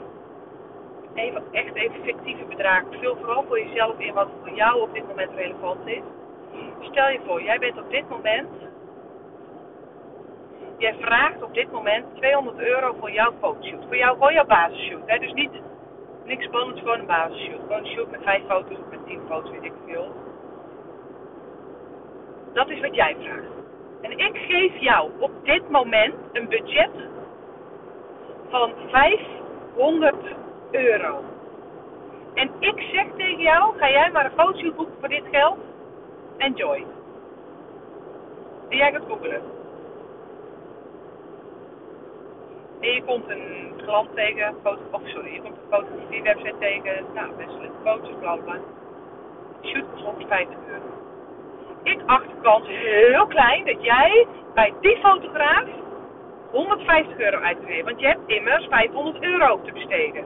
even, 1.13 1.43
echt 1.51 1.75
even 1.75 2.03
fictieve 2.03 2.45
bedragen. 2.45 2.99
Vul 2.99 3.15
vooral 3.15 3.43
voor 3.47 3.59
jezelf 3.59 3.99
in 3.99 4.13
wat 4.13 4.29
voor 4.39 4.55
jou 4.55 4.81
op 4.81 4.93
dit 4.93 5.07
moment 5.07 5.31
relevant 5.35 5.87
is. 5.87 6.03
Stel 6.79 7.09
je 7.09 7.19
voor, 7.25 7.41
jij 7.41 7.59
bent 7.59 7.77
op 7.77 7.89
dit 7.89 8.09
moment, 8.09 8.49
jij 10.77 10.95
vraagt 10.99 11.43
op 11.43 11.53
dit 11.53 11.71
moment 11.71 12.05
200 12.15 12.59
euro 12.59 12.95
voor 12.99 13.11
jouw 13.11 13.33
fotoshoot. 13.39 13.85
Voor, 13.85 13.97
jou, 13.97 14.17
voor 14.17 14.33
jouw 14.33 14.45
basisshoot. 14.45 15.03
Hè? 15.05 15.19
Dus 15.19 15.33
niet 15.33 15.51
niks 16.27 16.45
spannends, 16.45 16.79
gewoon 16.81 16.99
een 16.99 17.05
basisshoot. 17.05 17.59
Gewoon 17.61 17.77
een 17.77 17.91
shoot 17.91 18.11
met 18.11 18.23
5 18.23 18.43
foto's 18.47 18.77
of 18.77 18.89
met 18.89 19.05
10 19.05 19.21
foto's, 19.27 19.51
weet 19.51 19.63
ik 19.63 19.73
veel. 19.85 20.11
Dat 22.53 22.69
is 22.69 22.79
wat 22.79 22.95
jij 22.95 23.15
vraagt. 23.19 23.55
En 24.01 24.11
ik 24.11 24.37
geef 24.37 24.77
jou 24.77 25.11
op 25.19 25.31
dit 25.43 25.69
moment 25.69 26.13
een 26.31 26.47
budget 26.47 26.89
van 28.49 28.73
500 28.91 30.15
euro. 30.71 31.23
En 32.33 32.51
ik 32.59 32.81
zeg 32.93 33.05
tegen 33.17 33.41
jou, 33.41 33.77
ga 33.77 33.89
jij 33.89 34.11
maar 34.11 34.25
een 34.25 34.31
fotoshoot 34.31 34.75
boeken 34.75 34.95
voor 34.99 35.09
dit 35.09 35.23
geld. 35.31 35.57
Enjoy. 36.37 36.85
En 38.69 38.77
jij 38.77 38.91
gaat 38.91 39.03
googelen. 39.07 39.41
En 42.87 42.93
je 42.93 43.03
komt 43.03 43.29
een 43.29 43.73
klant 43.85 44.15
tegen, 44.15 44.55
foto, 44.63 44.81
oh 44.91 45.01
sorry, 45.03 45.33
je 45.33 45.41
komt 45.41 45.57
een 45.57 45.69
fotografie 45.69 46.21
website 46.21 46.55
tegen, 46.59 47.05
nou 47.13 47.31
best 47.37 47.57
wel 47.57 47.69
foto's, 47.83 48.15
bla 48.19 48.35
bla. 48.35 48.59
Shoot 49.61 49.85
kost 49.91 50.03
150 50.03 50.57
euro. 50.67 50.85
Ik 51.83 51.99
acht 52.05 52.27
heel 52.65 53.27
klein 53.27 53.65
dat 53.65 53.83
jij 53.83 54.27
bij 54.53 54.73
die 54.81 54.97
fotograaf 54.97 55.65
150 56.51 57.19
euro 57.19 57.37
uitgeeft. 57.37 57.85
Want 57.85 57.99
je 57.99 58.07
hebt 58.07 58.29
immers 58.29 58.65
500 58.65 59.23
euro 59.23 59.61
te 59.61 59.71
besteden. 59.71 60.25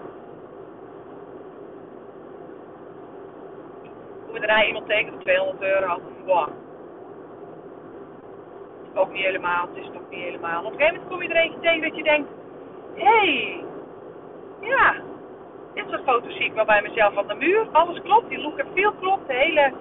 Je 4.33 4.39
daarna 4.39 4.65
iemand 4.65 4.87
tegen 4.87 5.11
voor 5.11 5.21
200 5.21 5.61
euro? 5.61 5.99
Wow. 6.25 6.47
Ook 8.93 9.11
niet 9.11 9.23
helemaal, 9.23 9.67
het 9.67 9.83
is 9.83 9.89
toch 9.93 10.09
niet 10.09 10.23
helemaal. 10.23 10.63
Op 10.63 10.71
een 10.71 10.79
gegeven 10.79 10.93
moment 10.93 11.11
kom 11.11 11.21
je 11.21 11.29
er 11.29 11.43
eentje 11.43 11.59
tegen 11.59 11.81
dat 11.81 11.95
je 11.95 12.03
denkt, 12.03 12.29
hey, 12.93 13.63
ja, 14.59 14.95
dit 15.73 15.85
soort 15.89 16.03
foto's 16.03 16.35
zie 16.35 16.45
ik 16.45 16.53
wel 16.53 16.65
bij 16.65 16.81
mezelf 16.81 17.13
van 17.13 17.27
de 17.27 17.35
muur. 17.35 17.67
Alles 17.71 18.01
klopt, 18.01 18.29
die 18.29 18.39
look 18.39 18.57
en 18.57 18.67
feel 18.73 18.91
klopt, 18.91 19.27
de 19.27 19.33
hele, 19.33 19.73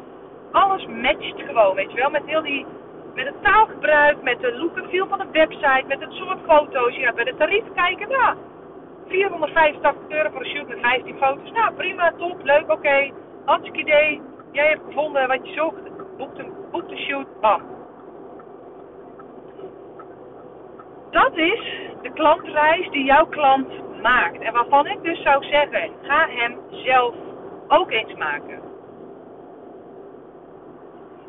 alles 0.53 0.87
matcht 0.87 1.43
gewoon, 1.47 1.75
weet 1.75 1.93
je 1.93 1.99
wel. 1.99 2.11
Met 2.11 2.23
heel 2.27 2.43
die, 2.43 2.67
met 3.15 3.27
het 3.27 3.43
taalgebruik, 3.43 4.23
met 4.23 4.41
de 4.41 4.59
look 4.59 4.77
en 4.77 4.89
feel 4.89 5.07
van 5.07 5.19
de 5.19 5.27
website, 5.33 5.85
met 5.87 6.01
het 6.01 6.13
soort 6.13 6.39
foto's. 6.47 6.97
Gaat 6.97 7.15
bij 7.15 7.25
de 7.25 7.35
tarief 7.37 7.65
kijken, 7.75 8.09
nou, 8.09 8.37
485 9.07 10.03
euro 10.09 10.31
voor 10.31 10.41
een 10.41 10.51
shoot 10.51 10.69
met 10.69 10.81
15 10.81 11.17
foto's. 11.17 11.51
Nou, 11.51 11.75
prima, 11.75 12.13
top, 12.19 12.43
leuk, 12.43 12.63
oké. 12.63 12.73
Okay. 12.73 13.13
Hartstikke 13.45 13.81
idee. 13.81 14.21
Jij 14.53 14.69
hebt 14.69 14.83
gevonden 14.87 15.29
wat 15.29 15.49
je 15.49 15.53
zocht. 15.53 16.17
Boek 16.17 16.37
de, 16.37 16.45
boek 16.71 16.89
de 16.89 16.97
shoot, 16.97 17.41
bam. 17.41 17.80
Dat 21.11 21.37
is 21.37 21.61
de 22.03 22.11
klantreis 22.13 22.91
die 22.91 23.05
jouw 23.05 23.27
klant 23.27 24.01
maakt. 24.03 24.41
En 24.41 24.53
waarvan 24.53 24.87
ik 24.87 25.03
dus 25.03 25.23
zou 25.23 25.45
zeggen, 25.45 25.91
ga 26.03 26.29
hem 26.29 26.59
zelf 26.71 27.15
ook 27.69 27.91
eens 27.91 28.15
maken. 28.15 28.61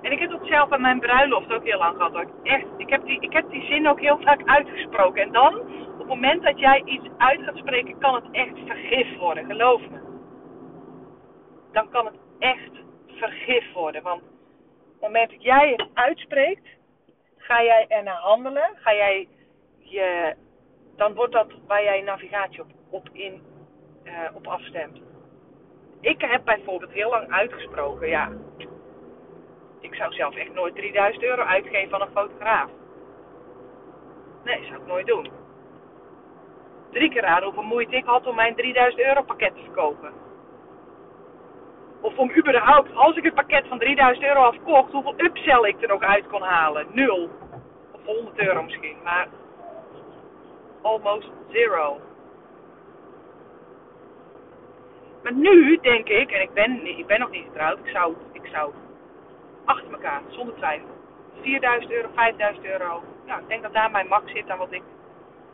En 0.02 0.12
ik 0.12 0.20
heb 0.20 0.30
dat 0.30 0.46
zelf 0.48 0.70
bij 0.70 0.80
mijn 0.80 1.00
bruiloft 1.00 1.54
ook 1.54 1.64
heel 1.64 1.78
lang 1.78 1.96
gehad. 1.96 2.16
Ik, 2.16 2.30
echt, 2.44 2.66
ik, 2.78 2.90
heb 2.90 3.06
die, 3.06 3.20
ik 3.20 3.34
heb 3.34 3.50
die 3.50 3.66
zin 3.66 3.88
ook 3.88 4.00
heel 4.00 4.20
vaak 4.22 4.42
uitgesproken. 4.46 5.22
En 5.22 5.32
dan, 5.32 5.60
op 5.92 5.98
het 5.98 6.08
moment 6.08 6.44
dat 6.44 6.60
jij 6.60 6.82
iets 6.86 7.08
uit 7.18 7.44
gaat 7.44 7.58
spreken, 7.58 7.98
kan 8.00 8.16
het 8.16 8.32
echt 8.32 8.58
vergif 8.66 9.18
worden. 9.18 9.46
Geloof 9.46 9.82
me. 9.90 10.00
Dan 11.72 11.90
kan 11.90 12.06
het 12.06 12.16
echt 12.40 12.72
vergif 13.08 13.74
worden. 13.74 14.04
Want 14.04 14.22
op 14.22 14.28
het 14.92 15.02
moment 15.02 15.30
dat 15.30 15.44
jij 15.44 15.70
het 15.70 15.88
uitspreekt, 15.94 16.68
ga 17.38 17.64
jij 17.64 17.86
er 17.88 18.04
naar 18.04 18.20
handelen. 18.20 18.70
Ga 18.76 18.94
jij 18.94 19.28
je, 19.92 20.36
dan 20.96 21.14
wordt 21.14 21.34
dat 21.34 21.48
waar 21.68 21.84
jij 21.84 22.02
navigatie 22.02 22.62
op, 22.62 22.70
op, 22.90 23.10
in, 23.12 23.42
uh, 24.04 24.14
op 24.34 24.48
afstemt. 24.48 25.02
Ik 26.00 26.22
heb 26.22 26.46
bijvoorbeeld 26.46 26.92
heel 26.92 27.10
lang 27.10 27.32
uitgesproken, 27.32 28.08
ja. 28.08 28.32
Ik 29.80 29.96
zou 29.96 30.14
zelf 30.14 30.36
echt 30.36 30.54
nooit 30.54 30.76
3000 30.76 31.24
euro 31.24 31.42
uitgeven 31.42 31.94
aan 31.94 32.02
een 32.02 32.14
fotograaf. 32.14 32.70
Nee, 34.44 34.66
zou 34.66 34.82
ik 34.82 34.88
nooit 34.88 35.08
doen. 35.08 35.30
Drie 36.92 37.10
keer 37.10 37.22
raden 37.22 37.44
hoeveel 37.44 37.64
moeite 37.64 37.96
ik 37.96 38.06
had 38.06 38.28
om 38.28 38.36
mijn 38.36 38.56
3000 38.56 39.04
euro 39.04 39.24
pakket 39.24 39.56
te 39.56 39.62
verkopen. 39.64 40.14
Of 42.02 42.18
om 42.18 42.32
überhaupt, 42.38 42.96
als 42.96 43.16
ik 43.16 43.24
het 43.24 43.34
pakket 43.34 43.68
van 43.68 43.80
3000 43.80 44.26
euro 44.26 44.42
afkocht, 44.42 44.92
hoeveel 44.92 45.14
upsell 45.18 45.64
ik 45.64 45.82
er 45.82 45.88
nog 45.88 46.02
uit 46.02 46.28
kon 46.28 46.42
halen. 46.42 46.88
Nul. 46.92 47.30
Of 47.92 48.06
100 48.06 48.40
euro 48.40 48.64
misschien. 48.64 48.98
Maar 49.04 49.28
almost 50.82 51.30
zero. 51.50 52.00
Maar 55.24 55.34
nu 55.34 55.78
denk 55.82 56.08
ik, 56.08 56.32
en 56.32 56.42
ik 56.42 56.54
ben, 56.54 56.98
ik 56.98 57.06
ben 57.06 57.20
nog 57.20 57.30
niet 57.30 57.46
getrouwd, 57.46 57.80
ik 57.80 57.92
zou, 57.92 58.16
ik 58.32 58.46
zou 58.52 58.74
achter 59.66 59.92
elkaar, 59.92 60.22
zonder 60.30 60.56
twijfel. 60.56 60.88
4000 61.42 61.92
euro, 61.92 62.10
5000 62.16 62.66
euro. 62.66 63.04
Ja, 63.26 63.38
ik 63.38 63.48
denk 63.48 63.62
dat 63.62 63.74
daar 63.74 63.92
mijn 63.92 64.08
max 64.08 64.32
zit 64.32 64.50
aan 64.50 64.58
wat 64.58 64.72
ik 64.72 64.84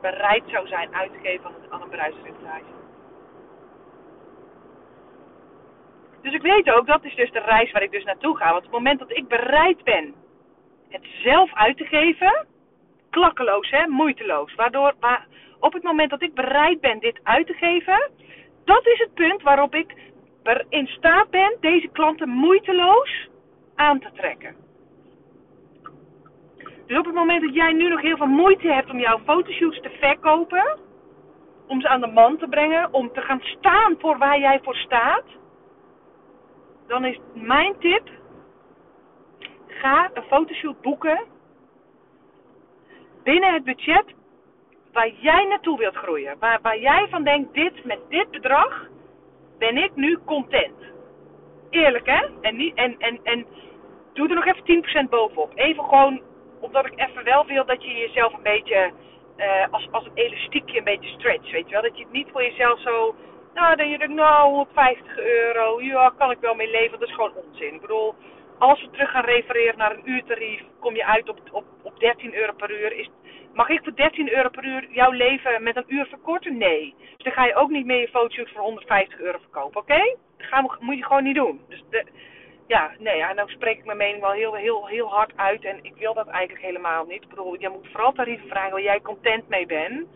bereid 0.02 0.44
zou 0.48 0.68
zijn 0.68 0.96
uit 0.96 1.12
te 1.12 1.20
geven 1.20 1.46
aan, 1.46 1.54
aan 1.70 1.82
een 1.82 1.90
bruidsreportage. 1.90 2.76
Dus 6.22 6.34
ik 6.34 6.42
weet 6.42 6.72
ook, 6.72 6.88
dat 6.88 7.04
is 7.04 7.16
dus 7.16 7.32
de 7.32 7.40
reis 7.40 7.72
waar 7.72 7.84
ik 7.84 7.92
dus 7.92 8.04
naartoe 8.04 8.38
ga. 8.38 8.46
Want 8.46 8.58
op 8.58 8.64
het 8.64 8.72
moment 8.72 9.00
dat 9.00 9.12
ik 9.12 9.28
bereid 9.28 9.84
ben 9.84 10.16
het 10.90 11.06
zelf 11.24 11.54
uit 11.54 11.78
te 11.78 11.86
geven, 11.86 12.48
klakkeloos, 13.18 13.70
hè, 13.70 13.88
moeiteloos. 13.88 14.56
Waardoor, 14.56 14.94
waar, 15.00 15.28
op 15.60 15.74
het 15.74 15.84
moment 15.84 16.10
dat 16.10 16.22
ik 16.22 16.34
bereid 16.34 16.82
ben 16.82 17.00
dit 17.00 17.20
uit 17.24 17.48
te 17.48 17.54
geven, 17.54 18.10
dat 18.66 18.86
is 18.88 19.00
het 19.00 19.14
punt 19.14 19.42
waarop 19.42 19.76
ik 19.76 19.96
in 20.70 20.88
staat 20.88 21.30
ben 21.30 21.58
deze 21.60 21.88
klanten 21.88 22.30
moeiteloos 22.30 23.28
aan 23.76 24.00
te 24.00 24.10
trekken. 24.14 24.56
Dus 26.88 26.98
op 26.98 27.06
het 27.06 27.14
moment 27.14 27.42
dat 27.42 27.54
jij 27.54 27.74
nu 27.74 27.90
nog 27.90 28.02
heel 28.02 28.18
veel 28.18 28.26
moeite 28.44 28.68
hebt 28.68 28.90
om 28.90 29.00
jouw 29.00 29.20
fotoshoots 29.26 29.82
te 29.82 29.90
verkopen, 30.00 30.78
om 31.68 31.82
ze 31.82 31.88
aan 31.88 32.02
de 32.02 32.08
man 32.08 32.38
te 32.38 32.48
brengen, 32.48 32.94
om 32.94 33.12
te 33.14 33.22
gaan 33.22 33.42
staan 33.42 33.96
voor 34.00 34.18
waar 34.18 34.40
jij 34.40 34.60
voor 34.64 34.76
staat, 34.76 35.26
dan 36.88 37.06
is 37.06 37.20
mijn 37.34 37.76
tip: 37.80 38.10
ga 39.68 40.10
een 40.14 40.24
fotoshoot 40.24 40.82
boeken 40.82 41.36
binnen 43.32 43.54
het 43.54 43.64
budget 43.64 44.06
waar 44.92 45.12
jij 45.20 45.46
naartoe 45.46 45.78
wilt 45.78 45.96
groeien. 45.96 46.36
Waar, 46.40 46.60
waar 46.62 46.80
jij 46.80 47.08
van 47.10 47.24
denkt, 47.24 47.54
dit, 47.54 47.86
met 47.86 48.00
dit 48.10 48.32
bedrag 48.32 48.88
ben 49.58 49.78
ik 49.78 49.96
nu 49.96 50.18
content. 50.26 50.80
Eerlijk 51.70 52.06
hè? 52.06 52.28
En, 52.42 52.56
niet, 52.56 52.76
en, 52.76 52.96
en, 53.00 53.20
en 53.24 53.46
doe 54.14 54.30
er 54.30 54.36
nog 54.36 54.46
even 54.46 55.06
10% 55.06 55.10
bovenop. 55.10 55.52
Even 55.56 55.84
gewoon, 55.84 56.22
omdat 56.60 56.86
ik 56.86 57.00
even 57.00 57.24
wel 57.24 57.46
wil 57.46 57.66
dat 57.66 57.84
je 57.84 57.94
jezelf 57.94 58.34
een 58.34 58.44
beetje, 58.54 58.92
uh, 59.38 59.66
als, 59.72 59.88
als 59.92 60.06
een 60.06 60.24
elastiekje 60.24 60.78
een 60.78 60.84
beetje 60.84 61.10
stretch, 61.10 61.52
weet 61.52 61.66
je 61.66 61.72
wel. 61.72 61.82
Dat 61.82 61.98
je 61.98 62.04
het 62.04 62.14
niet 62.14 62.30
voor 62.32 62.44
jezelf 62.44 62.80
zo, 62.80 63.16
nou 63.54 63.76
dan 63.76 63.90
je 63.90 64.08
nou 64.08 64.50
150 64.50 65.18
euro, 65.18 65.82
ja 65.82 66.14
kan 66.18 66.32
ik 66.32 66.40
wel 66.40 66.56
mee 66.56 66.72
leven. 66.72 67.00
Dat 67.00 67.08
is 67.08 67.16
gewoon 67.16 67.34
onzin. 67.36 67.74
Ik 67.74 67.82
bedoel, 67.82 68.16
als 68.58 68.82
we 68.82 68.90
terug 68.90 69.12
gaan 69.12 69.26
refereren 69.26 69.78
naar 69.78 69.92
een 69.92 70.10
uurtarief, 70.10 70.62
kom 70.80 70.96
je 70.96 71.06
uit 71.06 71.30
op, 71.30 71.40
op, 71.52 71.66
op 71.84 72.00
13 72.00 72.36
euro 72.36 72.54
per 72.54 72.72
uur. 72.72 72.92
Is, 72.94 73.10
mag 73.54 73.70
ik 73.70 73.84
voor 73.84 73.96
13 73.96 74.34
euro 74.34 74.50
per 74.50 74.66
uur 74.66 74.88
jouw 74.92 75.12
leven 75.12 75.64
met 75.64 75.76
een 75.76 75.94
uur 75.94 76.06
verkorten? 76.06 76.58
Nee. 76.58 76.96
Dus 77.16 77.24
dan 77.24 77.34
ga 77.34 77.46
je 77.46 77.56
ook 77.56 77.70
niet 77.70 77.86
meer 77.86 78.00
je 78.00 78.08
fotoshoot 78.08 78.50
voor 78.50 78.62
150 78.62 79.20
euro 79.20 79.38
verkopen, 79.38 79.82
oké? 79.82 79.94
Okay? 79.94 80.16
Dat 80.62 80.80
moet 80.80 80.98
je 80.98 81.04
gewoon 81.04 81.24
niet 81.24 81.36
doen. 81.36 81.62
Dus 81.68 81.84
de, 81.90 82.06
ja, 82.68 82.92
nee, 83.00 83.18
ja, 83.18 83.34
nou 83.34 83.50
spreek 83.50 83.78
ik 83.78 83.86
mijn 83.86 83.98
mening 83.98 84.22
wel 84.22 84.32
heel, 84.32 84.54
heel, 84.54 84.88
heel 84.88 85.10
hard 85.10 85.32
uit 85.36 85.66
en 85.66 85.80
ik 85.82 85.96
wil 85.96 86.14
dat 86.14 86.28
eigenlijk 86.28 86.66
helemaal 86.66 87.06
niet. 87.06 87.24
Ik 87.24 87.30
bedoel, 87.30 87.60
je 87.60 87.70
moet 87.70 87.88
vooral 87.92 88.12
tarieven 88.12 88.48
vragen 88.48 88.72
waar 88.72 88.82
jij 88.82 89.02
content 89.02 89.48
mee 89.48 89.66
bent. 89.66 90.08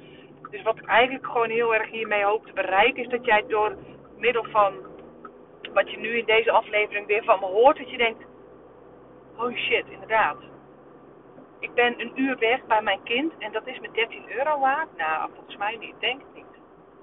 Dus 0.50 0.62
wat 0.62 0.78
ik 0.78 0.86
eigenlijk 0.86 1.26
gewoon 1.26 1.50
heel 1.50 1.74
erg 1.76 1.90
hiermee 1.90 2.24
hoop 2.24 2.46
te 2.46 2.54
bereiken 2.54 3.04
is 3.04 3.10
dat 3.10 3.26
jij 3.26 3.44
door 3.48 3.78
middel 4.18 4.44
van 4.44 4.74
wat 5.74 5.92
je 5.92 5.98
nu 5.98 6.18
in 6.18 6.26
deze 6.26 6.52
aflevering 6.52 7.08
weer 7.08 7.24
van 7.24 7.40
me 7.40 7.46
hoort, 7.46 7.78
dat 7.78 7.90
je 7.90 7.98
denkt, 7.98 8.24
oh 9.42 9.56
shit, 9.56 9.86
inderdaad. 9.90 10.38
Ik 11.60 11.74
ben 11.74 12.00
een 12.00 12.12
uur 12.16 12.38
weg 12.38 12.66
bij 12.66 12.82
mijn 12.82 13.04
kind 13.04 13.34
en 13.38 13.52
dat 13.52 13.68
is 13.68 13.80
met 13.80 13.94
13 13.94 14.32
euro 14.32 14.60
waard. 14.60 14.98
Nou, 14.98 15.30
volgens 15.36 15.58
mij 15.58 15.78
niet, 15.80 15.96
denk 16.00 16.22
ik 16.22 16.28
niet. 16.34 16.46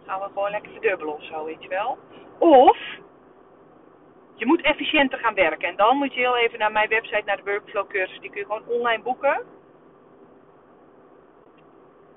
gaan 0.06 0.20
we 0.20 0.26
gewoon 0.26 0.50
lekker 0.50 0.72
verdubbelen 0.72 1.14
of 1.14 1.24
zo, 1.24 1.44
weet 1.44 1.62
je 1.62 1.68
wel. 1.68 1.98
Of 2.38 2.78
je 4.34 4.46
moet 4.46 4.62
efficiënter 4.62 5.18
gaan 5.18 5.34
werken. 5.34 5.68
En 5.68 5.76
dan 5.76 5.96
moet 5.96 6.14
je 6.14 6.20
heel 6.20 6.36
even 6.36 6.58
naar 6.58 6.72
mijn 6.72 6.88
website, 6.88 7.22
naar 7.24 7.36
de 7.36 7.50
workflow 7.50 7.88
cursus. 7.88 8.20
Die 8.20 8.30
kun 8.30 8.40
je 8.40 8.46
gewoon 8.46 8.68
online 8.68 9.02
boeken. 9.02 9.42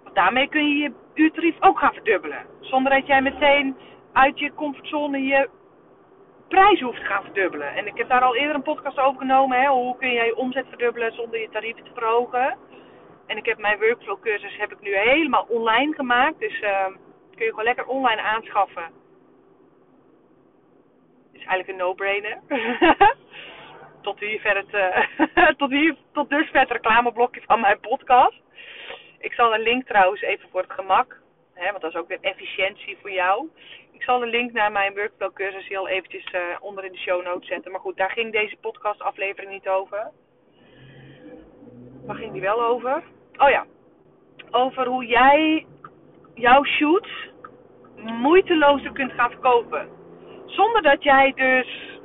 Want 0.04 0.16
daarmee 0.16 0.48
kun 0.48 0.68
je 0.68 0.78
je 0.78 0.92
uurtarief 1.14 1.56
ook 1.60 1.80
gaan 1.80 1.94
verdubbelen. 1.94 2.46
Zonder 2.60 2.92
dat 2.92 3.08
jij 3.08 3.22
meteen 3.22 3.78
uit 4.14 4.40
je 4.40 4.54
comfortzone 4.54 5.24
je 5.24 5.50
prijs 6.52 6.82
hoeft 6.82 7.00
te 7.00 7.06
gaan 7.06 7.24
verdubbelen. 7.24 7.74
En 7.76 7.88
ik 7.88 7.98
heb 7.98 8.10
daar 8.10 8.22
al 8.22 8.36
eerder 8.36 8.56
een 8.56 8.62
podcast 8.72 9.00
over 9.00 9.20
genomen. 9.20 9.62
Hè? 9.62 9.68
Hoe 9.68 9.98
kun 9.98 10.10
je 10.10 10.24
je 10.24 10.36
omzet 10.36 10.66
verdubbelen 10.68 11.14
zonder 11.14 11.40
je 11.40 11.50
tarieven 11.50 11.84
te 11.84 11.92
verhogen. 11.94 12.58
En 13.28 13.38
ik 13.38 13.46
heb 13.46 13.58
mijn 13.58 13.80
workflow 13.80 14.22
cursus 14.22 14.58
heb 14.58 14.72
ik 14.72 14.82
nu 14.82 14.96
helemaal 14.96 15.46
online 15.50 15.94
gemaakt. 15.94 16.40
Dus 16.40 16.62
uh, 16.62 16.86
kun 17.36 17.46
je 17.46 17.50
gewoon 17.50 17.64
lekker 17.64 17.86
online 17.86 18.22
aanschaffen. 18.22 18.92
Is 21.32 21.46
eigenlijk 21.46 21.68
een 21.68 21.86
no-brainer. 21.86 22.38
tot 24.02 24.20
hier 24.20 24.42
het, 24.44 24.98
tot 25.62 25.70
hier, 25.70 25.96
tot 26.12 26.30
dusver 26.30 26.60
het 26.60 26.72
reclameblokje 26.72 27.42
van 27.46 27.60
mijn 27.60 27.80
podcast. 27.80 28.42
Ik 29.20 29.34
zal 29.34 29.54
een 29.54 29.62
link 29.62 29.88
trouwens 29.88 30.22
even 30.22 30.50
voor 30.50 30.62
het 30.62 30.72
gemak, 30.72 31.22
hè, 31.54 31.70
want 31.70 31.82
dat 31.82 31.92
is 31.92 32.00
ook 32.00 32.08
weer 32.08 32.22
efficiëntie 32.22 32.98
voor 33.02 33.12
jou. 33.12 33.50
Ik 34.02 34.08
zal 34.08 34.22
een 34.22 34.30
link 34.30 34.52
naar 34.52 34.72
mijn 34.72 34.94
workflow 34.94 35.34
cursus 35.34 35.68
heel 35.68 35.88
eventjes 35.88 36.34
uh, 36.34 36.42
onder 36.60 36.84
in 36.84 36.92
de 36.92 36.98
show 36.98 37.24
notes 37.26 37.48
zetten. 37.48 37.72
Maar 37.72 37.80
goed, 37.82 37.98
daar 37.98 38.12
ging 38.12 38.32
deze 38.32 38.56
podcast 38.62 39.02
aflevering 39.02 39.52
niet 39.52 39.68
over. 39.68 40.12
Waar 42.06 42.16
ging 42.16 42.32
die 42.32 42.42
wel 42.42 42.64
over? 42.64 43.04
Oh 43.38 43.50
ja, 43.50 43.66
over 44.52 44.88
hoe 44.88 45.06
jij 45.06 45.66
jouw 46.34 46.64
shoot 46.64 47.08
moeitelozer 47.98 48.92
kunt 48.92 49.12
gaan 49.12 49.30
verkopen. 49.30 49.90
Zonder 50.46 50.82
dat 50.82 51.04
jij 51.04 51.34
dus. 51.36 52.00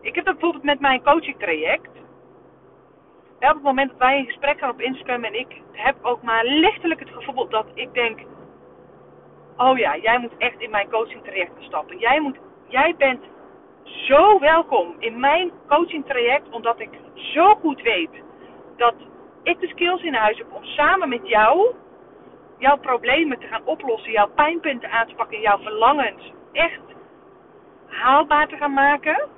Ik 0.00 0.14
heb 0.14 0.24
dat 0.24 0.34
bijvoorbeeld 0.34 0.64
met 0.64 0.80
mijn 0.80 1.02
coaching 1.02 1.38
traject. 1.38 1.90
Op 3.38 3.54
het 3.54 3.62
moment 3.62 3.90
dat 3.90 3.98
wij 3.98 4.18
in 4.18 4.26
gesprek 4.26 4.58
gaan 4.58 4.70
op 4.70 4.80
Instagram 4.80 5.24
en 5.24 5.34
ik 5.34 5.60
heb 5.72 5.96
ook 6.02 6.22
maar 6.22 6.44
lichtelijk 6.44 7.00
het 7.00 7.10
gevoel 7.10 7.48
dat 7.48 7.66
ik 7.74 7.94
denk: 7.94 8.20
Oh 9.58 9.78
ja, 9.78 9.96
jij 9.96 10.18
moet 10.18 10.36
echt 10.38 10.60
in 10.60 10.70
mijn 10.70 10.90
coaching 10.90 11.24
traject 11.24 11.52
stappen. 11.58 11.98
Jij, 11.98 12.20
moet, 12.20 12.36
jij 12.68 12.94
bent 12.98 13.24
zo 13.84 14.38
welkom 14.38 14.94
in 14.98 15.20
mijn 15.20 15.52
coaching 15.68 16.06
traject, 16.06 16.50
omdat 16.50 16.80
ik 16.80 16.90
zo 17.14 17.54
goed 17.54 17.82
weet 17.82 18.10
dat 18.76 18.94
ik 19.42 19.60
de 19.60 19.68
skills 19.68 20.02
in 20.02 20.14
huis 20.14 20.38
heb 20.38 20.52
om 20.52 20.64
samen 20.64 21.08
met 21.08 21.28
jou 21.28 21.74
jouw 22.58 22.76
problemen 22.76 23.38
te 23.38 23.46
gaan 23.46 23.64
oplossen, 23.64 24.12
jouw 24.12 24.28
pijnpunten 24.28 24.90
aan 24.90 25.06
te 25.06 25.14
pakken, 25.14 25.40
jouw 25.40 25.58
verlangens 25.58 26.32
echt 26.52 26.80
haalbaar 27.86 28.48
te 28.48 28.56
gaan 28.56 28.72
maken, 28.72 29.28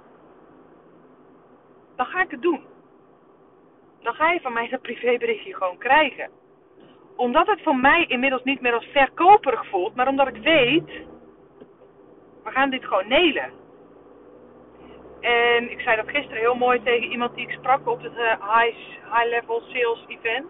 dan 1.97 2.07
ga 2.07 2.23
ik 2.23 2.31
het 2.31 2.43
doen. 2.43 2.65
Dan 4.03 4.15
ga 4.15 4.31
je 4.33 4.41
van 4.41 4.53
mij 4.53 4.69
dat 4.69 4.83
privéberichtje 4.83 5.55
gewoon 5.55 5.79
krijgen. 5.79 6.31
Omdat 7.21 7.47
het 7.47 7.63
voor 7.63 7.77
mij 7.77 8.05
inmiddels 8.07 8.43
niet 8.43 8.61
meer 8.61 8.75
als 8.75 8.87
verkoperig 8.93 9.67
voelt, 9.67 9.95
maar 9.95 10.09
omdat 10.09 10.29
ik 10.29 10.43
weet, 10.43 10.87
we 12.45 12.51
gaan 12.51 12.71
dit 12.71 12.85
gewoon 12.85 13.09
nelen. 13.09 13.51
En 15.21 15.71
ik 15.71 15.81
zei 15.81 15.97
dat 15.97 16.09
gisteren 16.09 16.39
heel 16.39 16.55
mooi 16.55 16.83
tegen 16.83 17.11
iemand 17.11 17.35
die 17.35 17.47
ik 17.47 17.53
sprak 17.59 17.89
op 17.89 18.03
het 18.03 18.13
uh, 18.13 18.57
high, 18.57 18.77
high 19.13 19.29
level 19.29 19.61
sales 19.61 20.05
event. 20.09 20.47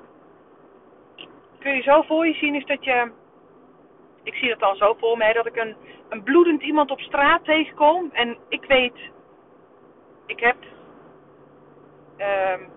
Kun 1.58 1.74
je 1.74 1.82
zo 1.82 2.02
voor 2.02 2.26
je 2.26 2.34
zien 2.34 2.54
is 2.54 2.64
dat 2.64 2.84
je, 2.84 3.10
ik 4.22 4.34
zie 4.34 4.50
het 4.50 4.60
dan 4.60 4.76
zo 4.76 4.94
voor 4.98 5.16
mij, 5.16 5.32
dat 5.32 5.46
ik 5.46 5.56
een, 5.56 5.76
een 6.08 6.22
bloedend 6.22 6.62
iemand 6.62 6.90
op 6.90 7.00
straat 7.00 7.44
tegenkom. 7.44 8.10
En 8.12 8.36
ik 8.48 8.64
weet, 8.64 9.10
ik 10.26 10.40
heb, 10.40 10.56
um, 12.18 12.68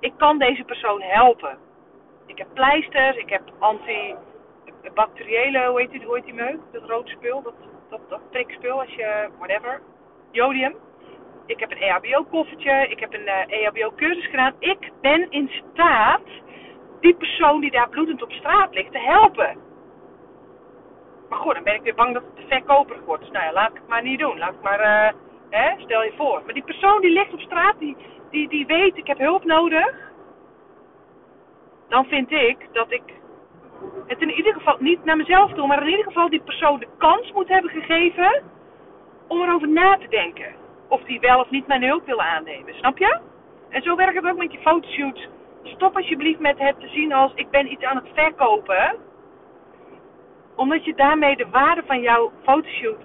ik 0.00 0.12
kan 0.16 0.38
deze 0.38 0.64
persoon 0.64 1.02
helpen. 1.02 1.70
Ik 2.32 2.38
heb 2.38 2.48
pleisters, 2.54 3.16
ik 3.16 3.30
heb 3.30 3.42
antibacteriële, 3.58 5.66
hoe 5.66 5.80
heet 5.80 6.04
hoe 6.04 6.20
die 6.20 6.34
meuk? 6.34 6.58
Dat 6.72 6.88
rode 6.88 7.10
spul, 7.10 7.42
dat, 7.42 7.54
dat, 7.88 8.00
dat 8.08 8.30
prikspul 8.30 8.80
als 8.80 8.94
je, 8.94 9.28
whatever, 9.38 9.80
jodium 10.30 10.74
ik 11.46 11.60
heb 11.60 11.70
een 11.70 11.78
EHBO-koffertje, 11.78 12.86
ik 12.88 13.00
heb 13.00 13.14
een 13.14 13.26
uh, 13.26 13.40
eh, 13.40 13.48
EHBO-cursus 13.48 14.26
gedaan. 14.26 14.54
Ik 14.58 14.90
ben 15.00 15.30
in 15.30 15.50
staat 15.72 16.20
die 17.00 17.14
persoon 17.14 17.60
die 17.60 17.70
daar 17.70 17.88
bloedend 17.88 18.22
op 18.22 18.32
straat 18.32 18.74
ligt 18.74 18.92
te 18.92 18.98
helpen. 18.98 19.56
Maar 21.28 21.38
goed, 21.38 21.54
dan 21.54 21.62
ben 21.62 21.74
ik 21.74 21.82
weer 21.82 21.94
bang 21.94 22.14
dat 22.14 22.22
het 22.22 22.36
te 22.36 22.42
verkoperig 22.48 23.04
wordt. 23.04 23.22
Dus 23.22 23.32
nou 23.32 23.44
ja, 23.44 23.52
laat 23.52 23.70
ik 23.70 23.76
het 23.76 23.88
maar 23.88 24.02
niet 24.02 24.18
doen. 24.18 24.38
Laat 24.38 24.52
ik 24.52 24.62
maar, 24.62 24.80
uh, 24.80 25.12
hè, 25.50 25.72
stel 25.76 26.02
je 26.02 26.12
voor. 26.16 26.42
Maar 26.44 26.54
die 26.54 26.62
persoon 26.62 27.00
die 27.00 27.10
ligt 27.10 27.32
op 27.32 27.40
straat, 27.40 27.78
die, 27.78 27.96
die, 28.30 28.48
die 28.48 28.66
weet 28.66 28.96
ik 28.96 29.06
heb 29.06 29.18
hulp 29.18 29.44
nodig. 29.44 30.11
Dan 31.92 32.04
vind 32.04 32.30
ik 32.30 32.56
dat 32.72 32.92
ik 32.92 33.02
het 34.06 34.20
in 34.20 34.30
ieder 34.30 34.52
geval 34.52 34.76
niet 34.78 35.04
naar 35.04 35.16
mezelf 35.16 35.52
doe, 35.52 35.66
maar 35.66 35.82
in 35.82 35.88
ieder 35.88 36.04
geval 36.04 36.28
die 36.28 36.40
persoon 36.40 36.78
de 36.78 36.88
kans 36.98 37.32
moet 37.32 37.48
hebben 37.48 37.70
gegeven 37.70 38.42
om 39.28 39.42
erover 39.42 39.68
na 39.68 39.96
te 39.96 40.08
denken 40.08 40.54
of 40.88 41.02
die 41.02 41.20
wel 41.20 41.40
of 41.40 41.50
niet 41.50 41.66
mijn 41.66 41.82
hulp 41.82 42.06
wil 42.06 42.22
aannemen. 42.22 42.74
Snap 42.74 42.98
je? 42.98 43.18
En 43.68 43.82
zo 43.82 43.96
werkt 43.96 44.14
het 44.14 44.26
ook 44.26 44.36
met 44.36 44.52
je 44.52 44.58
fotoshoot. 44.58 45.28
Stop 45.62 45.96
alsjeblieft 45.96 46.40
met 46.40 46.58
het 46.58 46.80
te 46.80 46.88
zien 46.88 47.12
als 47.12 47.32
ik 47.34 47.50
ben 47.50 47.72
iets 47.72 47.84
aan 47.84 47.96
het 47.96 48.08
verkopen. 48.14 48.96
Omdat 50.56 50.84
je 50.84 50.94
daarmee 50.94 51.36
de 51.36 51.48
waarde 51.50 51.82
van 51.86 52.00
jouw 52.00 52.32
fotoshoot 52.42 53.00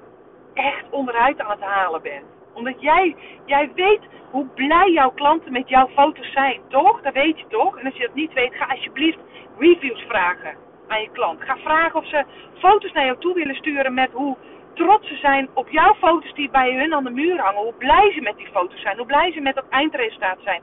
echt 0.54 0.90
onderuit 0.90 1.40
aan 1.40 1.52
het 1.52 1.62
halen 1.62 2.02
bent. 2.02 2.37
Omdat 2.58 2.82
jij, 2.82 3.16
jij 3.46 3.72
weet 3.76 4.02
hoe 4.32 4.46
blij 4.46 4.92
jouw 4.92 5.12
klanten 5.12 5.52
met 5.52 5.70
jouw 5.70 5.88
foto's 5.88 6.32
zijn, 6.32 6.62
toch? 6.68 7.02
Dat 7.02 7.14
weet 7.14 7.40
je 7.40 7.46
toch? 7.50 7.78
En 7.78 7.86
als 7.86 7.96
je 7.96 8.06
dat 8.06 8.16
niet 8.16 8.34
weet, 8.34 8.56
ga 8.56 8.66
alsjeblieft 8.66 9.18
reviews 9.58 10.02
vragen 10.08 10.56
aan 10.88 11.02
je 11.02 11.10
klant. 11.12 11.42
Ga 11.42 11.58
vragen 11.58 12.00
of 12.00 12.08
ze 12.08 12.26
foto's 12.58 12.92
naar 12.92 13.06
jou 13.06 13.18
toe 13.20 13.34
willen 13.34 13.56
sturen 13.56 13.94
met 13.94 14.12
hoe 14.12 14.38
trots 14.74 15.08
ze 15.08 15.16
zijn 15.16 15.50
op 15.54 15.70
jouw 15.70 15.94
foto's 15.94 16.34
die 16.34 16.50
bij 16.50 16.76
hun 16.76 16.94
aan 16.94 17.04
de 17.04 17.10
muur 17.10 17.40
hangen. 17.40 17.62
Hoe 17.62 17.74
blij 17.74 18.12
ze 18.14 18.22
met 18.22 18.38
die 18.38 18.48
foto's 18.52 18.82
zijn. 18.82 18.98
Hoe 18.98 19.06
blij 19.06 19.32
ze 19.32 19.42
met 19.42 19.56
dat 19.56 19.70
eindresultaat 19.70 20.40
zijn. 20.44 20.62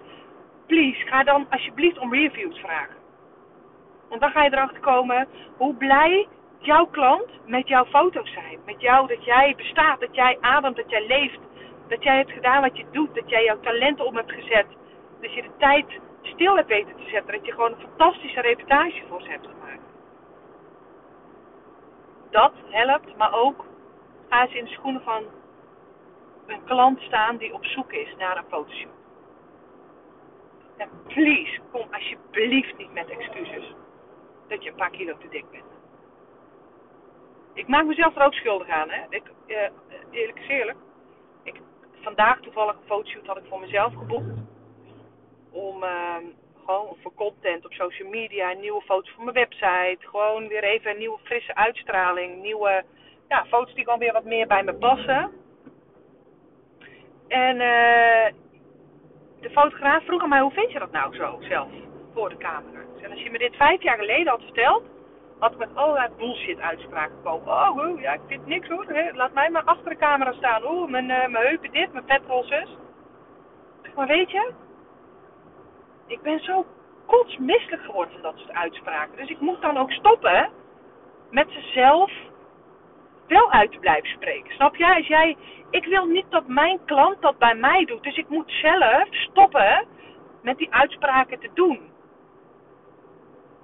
Please, 0.66 1.07
ga 1.07 1.22
dan 1.22 1.46
alsjeblieft 1.50 1.98
om 1.98 2.14
reviews 2.14 2.59
vragen. 2.59 2.96
Want 4.09 4.20
dan 4.20 4.30
ga 4.30 4.44
je 4.44 4.52
erachter 4.52 4.80
komen 4.80 5.28
hoe 5.57 5.74
blij 5.74 6.26
jouw 6.59 6.87
klant 6.87 7.30
met 7.46 7.68
jouw 7.68 7.85
foto's 7.85 8.33
zijn. 8.33 8.59
Met 8.66 8.80
jou, 8.80 9.07
dat 9.07 9.24
jij 9.24 9.54
bestaat, 9.57 10.00
dat 10.00 10.14
jij 10.14 10.38
ademt, 10.40 10.76
dat 10.76 10.90
jij 10.90 11.07
leeft. 11.07 11.38
Dat 11.88 12.02
jij 12.02 12.16
hebt 12.16 12.30
gedaan 12.30 12.62
wat 12.62 12.76
je 12.76 12.84
doet. 12.90 13.14
Dat 13.14 13.30
jij 13.30 13.44
jouw 13.44 13.60
talenten 13.60 14.06
om 14.06 14.16
hebt 14.16 14.32
gezet. 14.32 14.66
Dat 15.20 15.34
je 15.34 15.42
de 15.42 15.56
tijd 15.58 15.86
stil 16.22 16.56
hebt 16.56 16.68
weten 16.68 16.96
te 16.96 17.08
zetten. 17.10 17.32
Dat 17.32 17.46
je 17.46 17.52
gewoon 17.52 17.72
een 17.72 17.88
fantastische 17.88 18.40
reputatie 18.40 19.04
voor 19.08 19.22
ze 19.22 19.30
hebt 19.30 19.46
gemaakt. 19.46 19.82
Dat 22.30 22.52
helpt, 22.68 23.16
maar 23.16 23.32
ook 23.32 23.64
ga 24.28 24.46
ze 24.46 24.58
in 24.58 24.64
de 24.64 24.70
schoenen 24.70 25.02
van 25.02 25.24
een 26.46 26.64
klant 26.64 27.00
staan 27.00 27.36
die 27.36 27.54
op 27.54 27.64
zoek 27.64 27.92
is 27.92 28.14
naar 28.18 28.36
een 28.36 28.48
fotoshoot. 28.48 28.92
En 30.76 30.88
please, 31.06 31.60
kom 31.70 31.86
alsjeblieft 31.90 32.76
niet 32.76 32.92
met 32.92 33.08
excuses 33.08 33.74
dat 34.48 34.62
je 34.62 34.70
een 34.70 34.76
paar 34.76 34.90
kilo 34.90 35.16
te 35.18 35.28
dik 35.28 35.50
bent. 35.50 35.64
Ik 37.52 37.68
maak 37.68 37.84
mezelf 37.84 38.16
er 38.16 38.24
ook 38.24 38.34
schuldig 38.34 38.68
aan, 38.68 38.90
hè. 38.90 39.02
Ik, 39.08 39.22
uh, 39.46 39.56
eerlijk 40.10 40.38
is 40.38 40.48
eerlijk. 40.48 40.78
Vandaag 42.04 42.40
toevallig 42.40 42.74
een 42.74 42.86
fotoshoot 42.86 43.26
had 43.26 43.36
ik 43.36 43.44
voor 43.48 43.60
mezelf 43.60 43.94
geboekt. 43.94 44.38
Om 45.50 45.82
uh, 45.82 46.16
gewoon 46.64 46.96
voor 47.02 47.14
content 47.14 47.64
op 47.64 47.72
social 47.72 48.08
media, 48.08 48.52
nieuwe 48.52 48.82
foto's 48.82 49.10
voor 49.10 49.24
mijn 49.24 49.36
website. 49.36 49.98
Gewoon 49.98 50.48
weer 50.48 50.64
even 50.64 50.90
een 50.90 50.98
nieuwe 50.98 51.18
frisse 51.22 51.54
uitstraling, 51.54 52.42
nieuwe 52.42 52.84
ja, 53.28 53.44
foto's 53.44 53.74
die 53.74 53.84
gewoon 53.84 53.98
weer 53.98 54.12
wat 54.12 54.24
meer 54.24 54.46
bij 54.46 54.62
me 54.62 54.74
passen. 54.74 55.32
En 57.28 57.54
uh, 57.54 58.26
de 59.40 59.50
fotograaf 59.50 60.04
vroeg 60.04 60.22
aan 60.22 60.28
mij, 60.28 60.40
hoe 60.40 60.52
vind 60.52 60.72
je 60.72 60.78
dat 60.78 60.92
nou 60.92 61.14
zo 61.14 61.36
zelf 61.40 61.70
voor 62.14 62.28
de 62.28 62.36
camera? 62.36 62.80
En 63.02 63.10
als 63.10 63.22
je 63.22 63.30
me 63.30 63.38
dit 63.38 63.56
vijf 63.56 63.82
jaar 63.82 63.98
geleden 63.98 64.32
had 64.32 64.42
verteld, 64.42 64.82
had 65.38 65.56
met 65.56 65.68
allerlei 65.74 66.08
bullshit 66.16 66.60
uitspraken 66.60 67.16
gekomen. 67.16 67.48
Oh, 67.48 67.76
oh, 67.76 68.00
ja, 68.00 68.12
ik 68.12 68.20
vind 68.26 68.46
niks 68.46 68.68
hoor. 68.68 68.86
Laat 69.12 69.32
mij 69.32 69.50
maar 69.50 69.64
achter 69.64 69.90
de 69.90 69.96
camera 69.96 70.32
staan. 70.32 70.64
Oh, 70.64 70.90
mijn, 70.90 71.10
uh, 71.10 71.26
mijn 71.26 71.46
heupen 71.46 71.72
dit, 71.72 71.92
mijn 71.92 72.04
vetrolsus. 72.06 72.76
Maar 73.94 74.06
weet 74.06 74.30
je, 74.30 74.52
ik 76.06 76.22
ben 76.22 76.40
zo 76.40 76.66
kotsmisselijk 77.06 77.82
geworden 77.82 78.12
van 78.12 78.22
dat 78.22 78.36
soort 78.36 78.52
uitspraken. 78.52 79.16
Dus 79.16 79.28
ik 79.28 79.40
moet 79.40 79.62
dan 79.62 79.76
ook 79.76 79.90
stoppen 79.90 80.50
met 81.30 81.50
ze 81.50 81.60
zelf 81.60 82.12
wel 83.26 83.50
uit 83.50 83.72
te 83.72 83.78
blijven 83.78 84.10
spreken. 84.10 84.54
Snap 84.54 84.76
jij? 84.76 84.96
Als 84.96 85.06
jij, 85.06 85.36
ik 85.70 85.84
wil 85.84 86.04
niet 86.04 86.26
dat 86.28 86.46
mijn 86.46 86.80
klant 86.84 87.22
dat 87.22 87.38
bij 87.38 87.54
mij 87.54 87.84
doet. 87.84 88.02
Dus 88.02 88.16
ik 88.16 88.28
moet 88.28 88.50
zelf 88.50 89.06
stoppen 89.10 89.86
met 90.42 90.58
die 90.58 90.74
uitspraken 90.74 91.38
te 91.38 91.50
doen. 91.54 91.92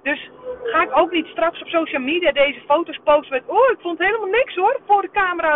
Dus 0.03 0.29
ga 0.63 0.83
ik 0.83 0.97
ook 0.97 1.11
niet 1.11 1.25
straks 1.25 1.61
op 1.61 1.67
social 1.67 2.01
media 2.01 2.31
deze 2.31 2.59
foto's 2.59 2.99
posten 3.03 3.33
met... 3.33 3.43
Oh, 3.45 3.71
ik 3.71 3.79
vond 3.79 3.99
helemaal 3.99 4.29
niks 4.29 4.55
hoor, 4.55 4.79
voor 4.85 5.01
de 5.01 5.11
camera. 5.11 5.55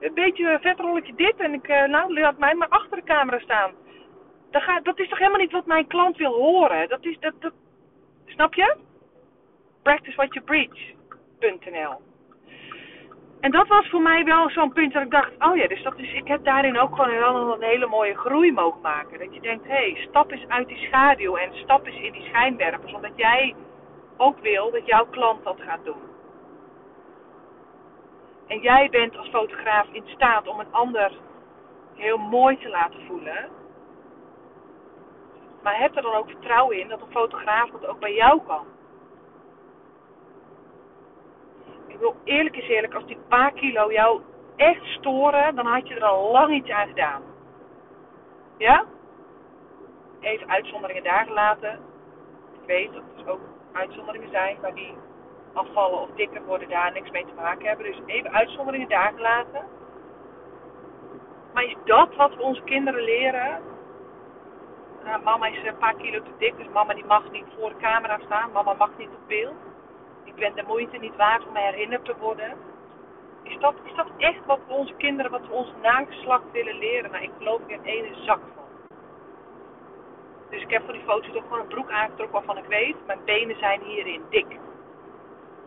Een 0.00 0.14
beetje 0.14 0.58
vetrolletje 0.60 1.14
dit 1.14 1.34
en 1.36 1.52
ik, 1.52 1.68
uh, 1.68 1.84
nou, 1.84 2.20
laat 2.20 2.38
mij 2.38 2.54
maar 2.54 2.68
achter 2.68 2.96
de 2.96 3.04
camera 3.04 3.38
staan. 3.38 3.72
Dat, 4.50 4.62
gaat, 4.62 4.84
dat 4.84 4.98
is 4.98 5.08
toch 5.08 5.18
helemaal 5.18 5.40
niet 5.40 5.52
wat 5.52 5.66
mijn 5.66 5.86
klant 5.86 6.16
wil 6.16 6.32
horen? 6.32 6.88
Dat 6.88 7.04
is, 7.04 7.16
dat, 7.20 7.34
dat, 7.38 7.52
snap 8.26 8.54
je? 8.54 8.76
practicewhatyoubreach.nl. 9.82 12.00
En 13.44 13.50
dat 13.50 13.68
was 13.68 13.88
voor 13.88 14.00
mij 14.00 14.24
wel 14.24 14.50
zo'n 14.50 14.72
punt 14.72 14.92
dat 14.92 15.02
ik 15.02 15.10
dacht, 15.10 15.30
oh 15.38 15.56
ja, 15.56 15.66
dus 15.66 15.82
dat 15.82 15.98
is, 15.98 16.12
ik 16.12 16.28
heb 16.28 16.44
daarin 16.44 16.78
ook 16.78 16.94
gewoon 16.94 17.18
wel 17.18 17.54
een 17.54 17.62
hele 17.62 17.86
mooie 17.86 18.16
groei 18.16 18.52
mogen 18.52 18.80
maken. 18.80 19.18
Dat 19.18 19.34
je 19.34 19.40
denkt, 19.40 19.66
hé, 19.66 19.72
hey, 19.72 20.06
stap 20.08 20.30
eens 20.30 20.48
uit 20.48 20.68
die 20.68 20.76
schaduw 20.76 21.36
en 21.36 21.50
stap 21.54 21.86
eens 21.86 22.00
in 22.00 22.12
die 22.12 22.22
schijnwerpers, 22.22 22.92
omdat 22.92 23.12
jij 23.16 23.54
ook 24.16 24.38
wil 24.38 24.70
dat 24.70 24.86
jouw 24.86 25.06
klant 25.06 25.44
dat 25.44 25.60
gaat 25.60 25.84
doen. 25.84 26.02
En 28.46 28.60
jij 28.60 28.88
bent 28.90 29.16
als 29.16 29.28
fotograaf 29.28 29.86
in 29.92 30.04
staat 30.06 30.48
om 30.48 30.60
een 30.60 30.72
ander 30.72 31.12
heel 31.94 32.18
mooi 32.18 32.58
te 32.58 32.68
laten 32.68 33.00
voelen. 33.06 33.48
Maar 35.62 35.78
heb 35.78 35.96
er 35.96 36.02
dan 36.02 36.14
ook 36.14 36.28
vertrouwen 36.28 36.80
in 36.80 36.88
dat 36.88 37.00
een 37.00 37.12
fotograaf 37.12 37.70
dat 37.70 37.86
ook 37.86 38.00
bij 38.00 38.14
jou 38.14 38.40
kan. 38.46 38.66
Ik 41.94 42.00
wil 42.00 42.16
eerlijk 42.24 42.56
is 42.56 42.68
eerlijk, 42.68 42.94
als 42.94 43.06
die 43.06 43.18
paar 43.28 43.52
kilo 43.52 43.92
jou 43.92 44.20
echt 44.56 44.84
storen, 44.84 45.54
dan 45.54 45.66
had 45.66 45.88
je 45.88 45.94
er 45.94 46.04
al 46.04 46.30
lang 46.32 46.54
iets 46.54 46.70
aan 46.70 46.88
gedaan. 46.88 47.22
Ja? 48.56 48.84
Even 50.20 50.50
uitzonderingen 50.50 51.02
daar 51.02 51.26
gelaten. 51.26 51.72
Ik 52.52 52.66
weet 52.66 52.92
dat 52.92 53.02
er 53.24 53.32
ook 53.32 53.40
uitzonderingen 53.72 54.30
zijn, 54.30 54.56
maar 54.62 54.74
die 54.74 54.94
afvallen 55.52 56.00
of 56.00 56.08
dikker 56.14 56.44
worden 56.44 56.68
daar 56.68 56.92
niks 56.92 57.10
mee 57.10 57.24
te 57.24 57.34
maken 57.34 57.66
hebben. 57.66 57.86
Dus 57.86 58.00
even 58.06 58.32
uitzonderingen 58.32 58.88
daar 58.88 59.12
gelaten. 59.16 59.64
Maar 61.52 61.64
is 61.64 61.76
dat 61.84 62.14
wat 62.16 62.34
we 62.36 62.42
onze 62.42 62.62
kinderen 62.62 63.02
leren? 63.02 63.62
Nou, 65.04 65.22
mama 65.22 65.46
is 65.46 65.66
een 65.66 65.78
paar 65.78 65.94
kilo 65.94 66.22
te 66.22 66.30
dik, 66.38 66.56
dus 66.56 66.68
mama 66.72 66.94
die 66.94 67.04
mag 67.04 67.30
niet 67.30 67.46
voor 67.58 67.68
de 67.68 67.76
camera 67.76 68.18
staan. 68.24 68.52
Mama 68.52 68.74
mag 68.74 68.90
niet 68.98 69.08
op 69.08 69.28
beeld. 69.28 69.54
Ik 70.34 70.40
ben 70.40 70.54
de 70.54 70.62
moeite 70.66 70.96
niet 70.96 71.16
waard 71.16 71.46
om 71.46 71.56
herinnerd 71.56 72.04
te 72.04 72.14
worden. 72.20 72.52
Is 73.42 73.58
dat, 73.58 73.74
is 73.84 73.94
dat 73.94 74.06
echt 74.16 74.46
wat 74.46 74.60
we 74.68 74.72
onze 74.74 74.94
kinderen, 74.94 75.30
wat 75.30 75.46
we 75.46 75.52
ons 75.52 75.72
nageslacht 75.82 76.50
willen 76.52 76.78
leren? 76.78 77.10
Nou, 77.10 77.22
ik 77.22 77.30
geloof 77.38 77.60
er 77.68 77.78
ene 77.82 78.14
zak 78.14 78.40
van. 78.54 78.64
Dus 80.50 80.62
ik 80.62 80.70
heb 80.70 80.84
voor 80.84 80.92
die 80.92 81.02
foto's 81.02 81.32
toch 81.32 81.42
gewoon 81.42 81.60
een 81.60 81.66
broek 81.66 81.90
aangetrokken 81.90 82.32
waarvan 82.32 82.58
ik 82.58 82.64
weet, 82.64 82.96
mijn 83.06 83.24
benen 83.24 83.58
zijn 83.58 83.80
hierin 83.82 84.22
dik. 84.30 84.46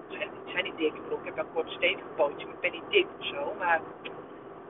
Ze 0.09 0.27
zijn 0.45 0.63
niet 0.63 0.77
dik, 0.77 0.93
ik 0.93 1.01
ik 1.11 1.35
heb 1.35 1.37
een 1.37 1.53
kort 1.53 1.69
stevig 1.69 2.15
pootje, 2.15 2.45
maar 2.45 2.55
ik 2.55 2.61
ben 2.61 2.71
niet 2.71 2.89
dik 2.89 3.07
of 3.19 3.25
zo. 3.25 3.53
Maar 3.59 3.81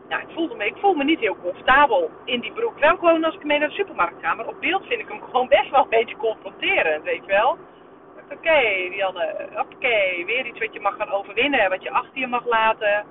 nou, 0.10 0.22
ik 0.22 0.34
voelde 0.34 0.56
me, 0.56 0.66
ik 0.66 0.78
voel 0.78 0.94
me 0.94 1.04
niet 1.04 1.20
heel 1.20 1.38
comfortabel 1.42 2.12
in 2.24 2.40
die 2.40 2.52
broek. 2.52 2.80
Wel 2.80 2.96
gewoon 2.96 3.24
als 3.24 3.36
ik 3.36 3.44
mee 3.44 3.60
naar 3.60 3.70
de 3.70 3.76
supermarkt 3.76 4.22
ga, 4.22 4.34
maar 4.34 4.48
op 4.48 4.60
beeld 4.60 4.86
vind 4.86 5.00
ik 5.00 5.08
hem 5.08 5.22
gewoon 5.22 5.48
best 5.48 5.70
wel 5.70 5.84
een 5.84 5.90
beetje 5.90 6.18
confronterend, 6.18 7.04
weet 7.04 7.26
je 7.26 7.32
wel. 7.32 7.58
Oké, 8.32 8.36
okay, 8.36 9.04
oké, 9.56 10.26
weer 10.26 10.46
iets 10.46 10.60
wat 10.60 10.74
je 10.74 10.80
mag 10.80 10.96
gaan 10.96 11.12
overwinnen, 11.12 11.70
wat 11.70 11.84
je 11.84 11.92
achter 11.92 12.20
je 12.20 12.28
mag 12.28 12.46
laten. 12.46 13.06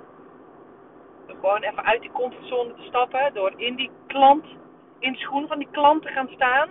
Gewoon 1.27 1.63
even 1.63 1.85
uit 1.85 2.01
die 2.01 2.11
comfortzone 2.11 2.75
te 2.75 2.83
stappen, 2.83 3.35
door 3.35 3.53
in 3.57 3.75
die 3.75 3.91
klant, 4.07 4.47
in 4.99 5.13
de 5.13 5.19
schoenen 5.19 5.49
van 5.49 5.59
die 5.59 5.69
klant 5.71 6.03
te 6.03 6.09
gaan 6.09 6.29
staan. 6.29 6.69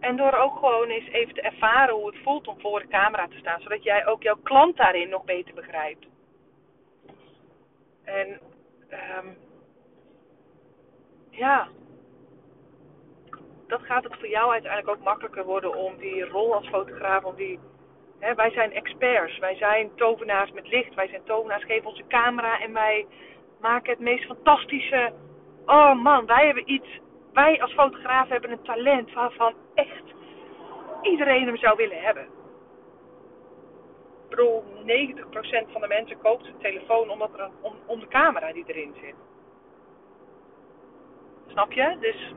En 0.00 0.16
door 0.16 0.32
ook 0.32 0.58
gewoon 0.58 0.88
eens 0.88 1.08
even 1.08 1.34
te 1.34 1.40
ervaren 1.40 1.94
hoe 1.94 2.06
het 2.06 2.22
voelt 2.22 2.48
om 2.48 2.60
voor 2.60 2.80
de 2.80 2.88
camera 2.88 3.26
te 3.28 3.38
staan, 3.38 3.60
zodat 3.60 3.82
jij 3.82 4.06
ook 4.06 4.22
jouw 4.22 4.38
klant 4.42 4.76
daarin 4.76 5.08
nog 5.08 5.24
beter 5.24 5.54
begrijpt. 5.54 6.06
En 8.04 8.40
um, 8.90 9.36
ja, 11.30 11.68
dat 13.66 13.80
gaat 13.82 14.04
het 14.04 14.16
voor 14.18 14.28
jou 14.28 14.52
uiteindelijk 14.52 14.98
ook 14.98 15.04
makkelijker 15.04 15.44
worden 15.44 15.74
om 15.74 15.96
die 15.96 16.24
rol 16.24 16.54
als 16.54 16.68
fotograaf, 16.68 17.24
om 17.24 17.34
die. 17.34 17.58
Hè, 18.18 18.34
wij 18.34 18.50
zijn 18.50 18.72
experts, 18.72 19.38
wij 19.38 19.56
zijn 19.56 19.90
tovenaars 19.94 20.52
met 20.52 20.68
licht, 20.68 20.94
wij 20.94 21.08
zijn 21.08 21.22
tovenaars, 21.24 21.64
geven 21.64 21.88
onze 21.88 22.06
camera 22.08 22.60
en 22.60 22.72
wij 22.72 23.06
maken 23.60 23.90
het 23.90 24.00
meest 24.00 24.24
fantastische. 24.24 25.12
Oh 25.66 26.02
man, 26.02 26.26
wij 26.26 26.46
hebben 26.46 26.72
iets. 26.72 27.00
Wij 27.32 27.62
als 27.62 27.72
fotograaf 27.72 28.28
hebben 28.28 28.50
een 28.50 28.62
talent 28.62 29.12
waarvan 29.12 29.54
echt 29.74 30.04
iedereen 31.02 31.46
hem 31.46 31.56
zou 31.56 31.76
willen 31.76 32.00
hebben. 32.00 32.22
Ik 34.24 34.36
bedoel, 34.36 34.64
90% 34.86 35.72
van 35.72 35.80
de 35.80 35.86
mensen 35.86 36.18
koopt 36.18 36.44
zijn 36.44 36.58
telefoon 36.58 37.10
omdat 37.10 37.32
er 37.32 37.40
een, 37.40 37.72
om 37.86 38.00
de 38.00 38.08
camera 38.08 38.52
die 38.52 38.64
erin 38.66 38.94
zit. 39.00 39.14
Snap 41.46 41.72
je? 41.72 41.96
Dus 42.00 42.34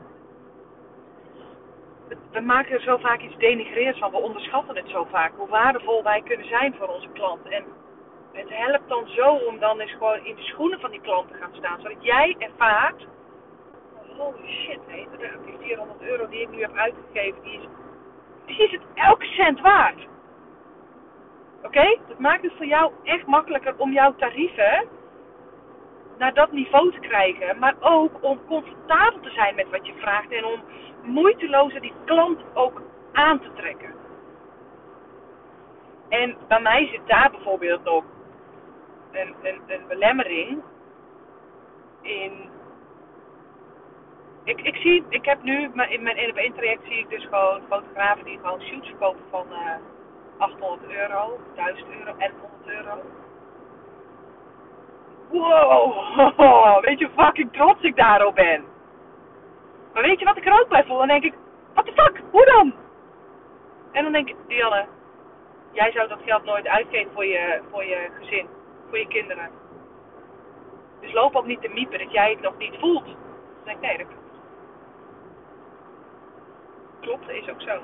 we 2.32 2.39
maken 2.41 2.72
er 2.72 2.82
zo 2.82 2.98
vaak 2.98 3.22
iets 3.22 3.38
denigreers 3.38 4.00
van. 4.00 4.12
We 4.12 4.17
onderschatten 4.17 4.76
het 4.76 4.89
zo 4.89 5.08
vaak. 5.12 5.32
Hoe 5.38 5.48
waardevol 5.48 6.04
wij 6.04 6.22
kunnen 6.22 6.48
zijn 6.48 6.76
voor 6.76 6.88
onze 6.88 7.10
klant. 7.13 7.48
En 7.48 7.63
het 8.32 8.50
helpt 8.50 8.89
dan 8.89 9.08
zo 9.08 9.30
om 9.30 9.60
dan 9.60 9.80
eens 9.80 9.91
gewoon 9.91 10.26
in 10.26 10.36
de 10.36 10.41
schoenen 10.41 10.80
van 10.80 10.91
die 10.91 11.02
klant 11.02 11.28
te 11.28 11.38
gaan 11.38 11.54
staan. 11.54 11.82
Zodat 11.82 12.04
jij 12.04 12.36
ervaart. 12.39 13.08
Holy 14.17 14.48
shit, 14.48 14.80
hé, 14.88 15.06
die 15.45 15.56
400 15.60 16.02
euro 16.02 16.28
die 16.28 16.41
ik 16.41 16.50
nu 16.50 16.62
heb 16.62 16.76
uitgegeven, 16.76 17.41
die 17.43 17.54
is, 17.54 17.67
die 18.45 18.63
is 18.63 18.72
het 18.72 18.82
elke 18.93 19.26
cent 19.26 19.60
waard. 19.62 20.08
Oké? 21.63 21.98
Dat 22.08 22.19
maakt 22.19 22.43
het 22.43 22.54
voor 22.58 22.65
jou 22.65 22.91
echt 23.04 23.26
makkelijker 23.26 23.74
om 23.78 23.91
jouw 23.91 24.15
tarieven 24.15 24.88
naar 26.19 26.34
dat 26.34 26.51
niveau 26.51 26.91
te 26.91 26.99
krijgen. 26.99 27.60
Maar 27.60 27.75
ook 27.79 28.23
om 28.23 28.39
comfortabel 28.47 29.19
te 29.19 29.29
zijn 29.29 29.55
met 29.55 29.69
wat 29.69 29.86
je 29.86 29.93
vraagt. 29.97 30.32
En 30.32 30.45
om 30.45 30.63
moeitelozer 31.03 31.82
die 31.82 31.93
klant 32.05 32.39
ook 32.53 32.82
aan 33.12 33.39
te 33.39 33.53
trekken. 33.55 33.93
En 36.10 36.38
bij 36.47 36.62
mij 36.62 36.88
zit 36.88 37.08
daar 37.08 37.32
bijvoorbeeld 37.32 37.88
ook 37.88 38.05
een, 39.12 39.36
een, 39.43 39.62
een 39.67 39.88
belemmering 39.88 40.62
in. 42.01 42.49
Ik, 44.43 44.62
ik 44.62 44.75
zie, 44.75 45.03
ik 45.10 45.25
heb 45.25 45.43
nu 45.43 45.63
in 45.89 46.03
mijn 46.03 46.17
1 46.17 46.29
op 46.29 46.36
1 46.36 46.53
traject 46.53 46.84
zie 46.84 46.97
ik 46.97 47.10
dus 47.10 47.23
gewoon 47.23 47.62
fotografen 47.69 48.25
die 48.25 48.39
gewoon 48.39 48.62
shoots 48.62 48.88
verkopen 48.88 49.23
van 49.29 49.47
uh, 49.51 49.58
eh, 49.58 49.79
800 50.38 50.91
euro, 50.91 51.39
1000 51.55 51.88
euro 51.89 52.17
en 52.17 52.32
100 52.41 52.67
euro. 52.67 53.01
Wow, 55.30 56.82
weet 56.86 57.00
je 57.00 57.10
hoe 57.13 57.24
fucking 57.26 57.54
trots 57.54 57.82
ik 57.82 57.96
daarop 57.96 58.36
ben. 58.36 58.63
Maar 59.94 60.04
weet 60.04 60.20
je 60.20 60.26
wat 60.26 60.38
ik 60.38 60.46
er 60.46 60.60
ook 60.60 60.70
bij 60.70 60.84
voel? 60.86 60.98
Dan 60.98 61.08
denk 61.08 61.24
ik, 61.24 61.34
what 61.74 61.86
the 61.86 61.92
fuck, 61.92 62.22
hoe 62.32 62.46
dan? 62.46 62.74
En 63.92 64.04
dan 64.04 64.12
denk 64.12 64.30
ik, 64.30 64.36
Dianne, 64.48 64.86
jij 65.72 65.92
zou 65.92 66.08
dat 66.08 66.20
geld 66.26 66.44
nooit 66.44 66.68
uitgeven 66.68 67.12
voor 67.13 67.26
je, 67.26 67.62
voor 67.72 67.84
je 67.84 68.10
gezin, 68.20 68.48
voor 68.89 68.98
je 68.98 69.08
kinderen. 69.08 69.50
Dus 71.02 71.13
loop 71.13 71.36
ook 71.36 71.46
niet 71.46 71.62
te 71.62 71.70
miepen 71.74 72.00
dat 72.00 72.12
jij 72.12 72.30
het 72.30 72.42
nog 72.42 72.58
niet 72.58 72.76
voelt. 72.80 73.06
Dan 73.06 73.15
denk 73.63 73.78
ik, 73.78 73.84
nee, 73.84 73.98
dat 73.98 74.08
klopt. 77.00 77.28
Dat 77.28 77.36
is 77.36 77.50
ook 77.50 77.62
zo. 77.62 77.80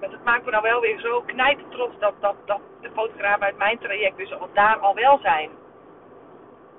Maar 0.00 0.10
dat 0.10 0.24
maakt 0.24 0.44
me 0.44 0.50
nou 0.50 0.62
wel 0.62 0.80
weer 0.80 1.00
zo 1.00 1.22
knijpend 1.26 1.70
trots 1.70 1.98
dat, 1.98 2.14
dat, 2.20 2.36
dat 2.44 2.60
de 2.80 2.90
fotografen 2.90 3.42
uit 3.42 3.56
mijn 3.56 3.78
traject 3.78 4.16
dus 4.16 4.32
al, 4.32 4.48
daar 4.52 4.78
al 4.78 4.94
wel 4.94 5.18
zijn. 5.18 5.50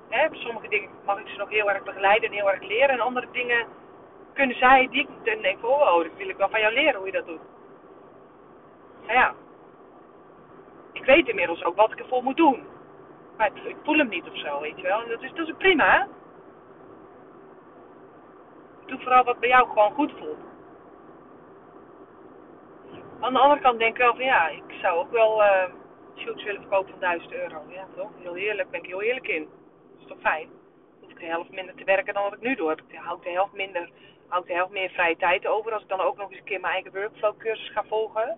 Hè, 0.08 0.28
sommige 0.30 0.68
dingen 0.68 0.90
mag 1.04 1.18
ik 1.18 1.28
ze 1.28 1.36
nog 1.36 1.48
heel 1.48 1.70
erg 1.70 1.82
begeleiden 1.82 2.28
en 2.28 2.34
heel 2.34 2.50
erg 2.50 2.62
leren. 2.62 2.88
En 2.88 3.00
andere 3.00 3.26
dingen 3.32 3.66
kunnen 4.32 4.56
zij, 4.56 4.88
die 4.90 5.08
ik 5.24 5.42
denk 5.42 5.58
van, 5.58 5.70
oh, 5.70 6.02
dat 6.02 6.16
wil 6.16 6.28
ik 6.28 6.36
wel 6.36 6.48
van 6.48 6.60
jou 6.60 6.72
leren 6.72 6.96
hoe 6.96 7.06
je 7.06 7.12
dat 7.12 7.26
doet. 7.26 7.40
Nou 9.06 9.18
ja, 9.18 9.34
ik 10.92 11.04
weet 11.04 11.28
inmiddels 11.28 11.64
ook 11.64 11.76
wat 11.76 11.92
ik 11.92 11.98
ervoor 11.98 12.22
moet 12.22 12.36
doen. 12.36 12.66
Maar 13.36 13.50
ik 13.64 13.76
voel 13.82 13.98
hem 13.98 14.08
niet 14.08 14.28
of 14.28 14.38
zo, 14.38 14.60
weet 14.60 14.76
je 14.76 14.82
wel. 14.82 15.02
En 15.02 15.08
dat 15.08 15.22
is, 15.22 15.52
prima. 15.58 16.08
Doe 18.86 18.98
vooral 18.98 19.24
wat 19.24 19.40
bij 19.40 19.48
jou 19.48 19.68
gewoon 19.68 19.92
goed 19.92 20.12
voelt. 20.18 20.38
Aan 23.20 23.32
de 23.32 23.38
andere 23.38 23.60
kant 23.60 23.78
denk 23.78 23.92
ik 23.92 24.02
wel 24.02 24.14
van 24.14 24.24
ja, 24.24 24.48
ik 24.48 24.62
zou 24.80 24.98
ook 24.98 25.10
wel 25.10 25.42
uh, 25.42 25.64
shoots 26.16 26.44
willen 26.44 26.60
verkopen 26.60 26.90
van 26.90 27.00
1000 27.00 27.32
euro. 27.32 27.62
Ja, 27.68 27.86
toch? 27.96 28.10
Heel 28.18 28.36
eerlijk, 28.36 28.70
ben 28.70 28.80
ik 28.80 28.86
heel 28.86 29.02
eerlijk 29.02 29.28
in 29.28 29.48
is 30.06 30.12
toch 30.12 30.32
fijn? 30.32 30.48
Hoef 31.00 31.10
ik 31.10 31.18
de 31.18 31.26
helft 31.26 31.50
minder 31.50 31.74
te 31.74 31.84
werken 31.84 32.14
dan 32.14 32.22
wat 32.22 32.32
ik 32.32 32.40
nu 32.40 32.54
doe. 32.54 32.72
Ik 32.72 32.94
hou 32.94 33.22
de 33.22 33.30
helft 33.30 33.52
minder, 33.52 33.90
hou 34.28 34.42
ik 34.42 34.48
de 34.48 34.54
helft 34.54 34.72
meer 34.72 34.90
vrije 34.90 35.16
tijd 35.16 35.46
over. 35.46 35.72
Als 35.72 35.82
ik 35.82 35.88
dan 35.88 36.00
ook 36.00 36.16
nog 36.16 36.30
eens 36.30 36.38
een 36.38 36.44
keer 36.44 36.60
mijn 36.60 36.72
eigen 36.72 36.92
workflow 36.92 37.36
cursus 37.36 37.70
ga 37.70 37.84
volgen. 37.88 38.36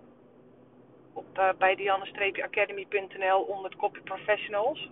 Op, 1.13 1.25
uh, 1.37 1.49
bij 1.57 1.75
dianne-academy.nl 1.75 3.41
onder 3.41 3.71
het 3.71 4.03
professionals. 4.03 4.89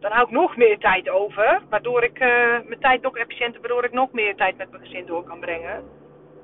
Dan 0.00 0.12
hou 0.12 0.26
ik 0.26 0.32
nog 0.32 0.56
meer 0.56 0.78
tijd 0.78 1.08
over. 1.08 1.62
Waardoor 1.68 2.02
ik 2.02 2.20
uh, 2.20 2.28
mijn 2.64 2.80
tijd 2.80 3.02
nog 3.02 3.16
efficiënter, 3.16 3.60
waardoor 3.60 3.84
ik 3.84 3.92
nog 3.92 4.12
meer 4.12 4.36
tijd 4.36 4.56
met 4.56 4.70
mijn 4.70 4.82
gezin 4.82 5.06
door 5.06 5.24
kan 5.24 5.40
brengen. 5.40 5.84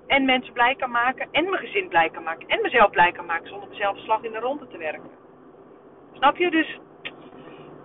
En 0.06 0.24
mensen 0.24 0.52
blij 0.52 0.74
kan 0.74 0.90
maken. 0.90 1.28
En 1.30 1.44
mijn 1.50 1.66
gezin 1.66 1.88
blij 1.88 2.10
kan 2.10 2.22
maken. 2.22 2.48
En 2.48 2.62
mezelf 2.62 2.90
blij 2.90 3.12
kan 3.12 3.26
maken 3.26 3.48
zonder 3.48 3.68
mezelf 3.68 3.98
slag 3.98 4.22
in 4.22 4.32
de 4.32 4.38
ronde 4.38 4.66
te 4.66 4.78
werken. 4.78 5.10
Snap 6.12 6.37
je? 6.37 6.50
Dus 6.50 6.78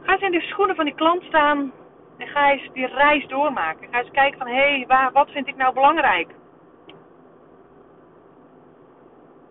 Ga 0.01 0.11
eens 0.13 0.21
in 0.21 0.31
de 0.31 0.41
schoenen 0.41 0.75
van 0.75 0.85
die 0.85 0.95
klant 0.95 1.23
staan 1.23 1.71
en 2.17 2.27
ga 2.27 2.51
eens 2.51 2.69
die 2.73 2.87
reis 2.87 3.27
doormaken. 3.27 3.87
Ga 3.91 3.99
eens 3.99 4.11
kijken 4.11 4.37
van, 4.37 4.47
hé, 4.47 4.85
hey, 4.85 5.11
wat 5.13 5.29
vind 5.29 5.47
ik 5.47 5.55
nou 5.55 5.73
belangrijk? 5.73 6.33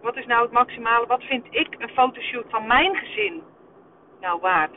Wat 0.02 0.16
is 0.16 0.26
nou 0.26 0.42
het 0.42 0.52
maximale? 0.52 1.06
Wat 1.06 1.22
vind 1.22 1.46
ik 1.50 1.74
een 1.78 1.88
fotoshoot 1.88 2.46
van 2.48 2.66
mijn 2.66 2.96
gezin 2.96 3.42
nou 4.20 4.40
waard? 4.40 4.76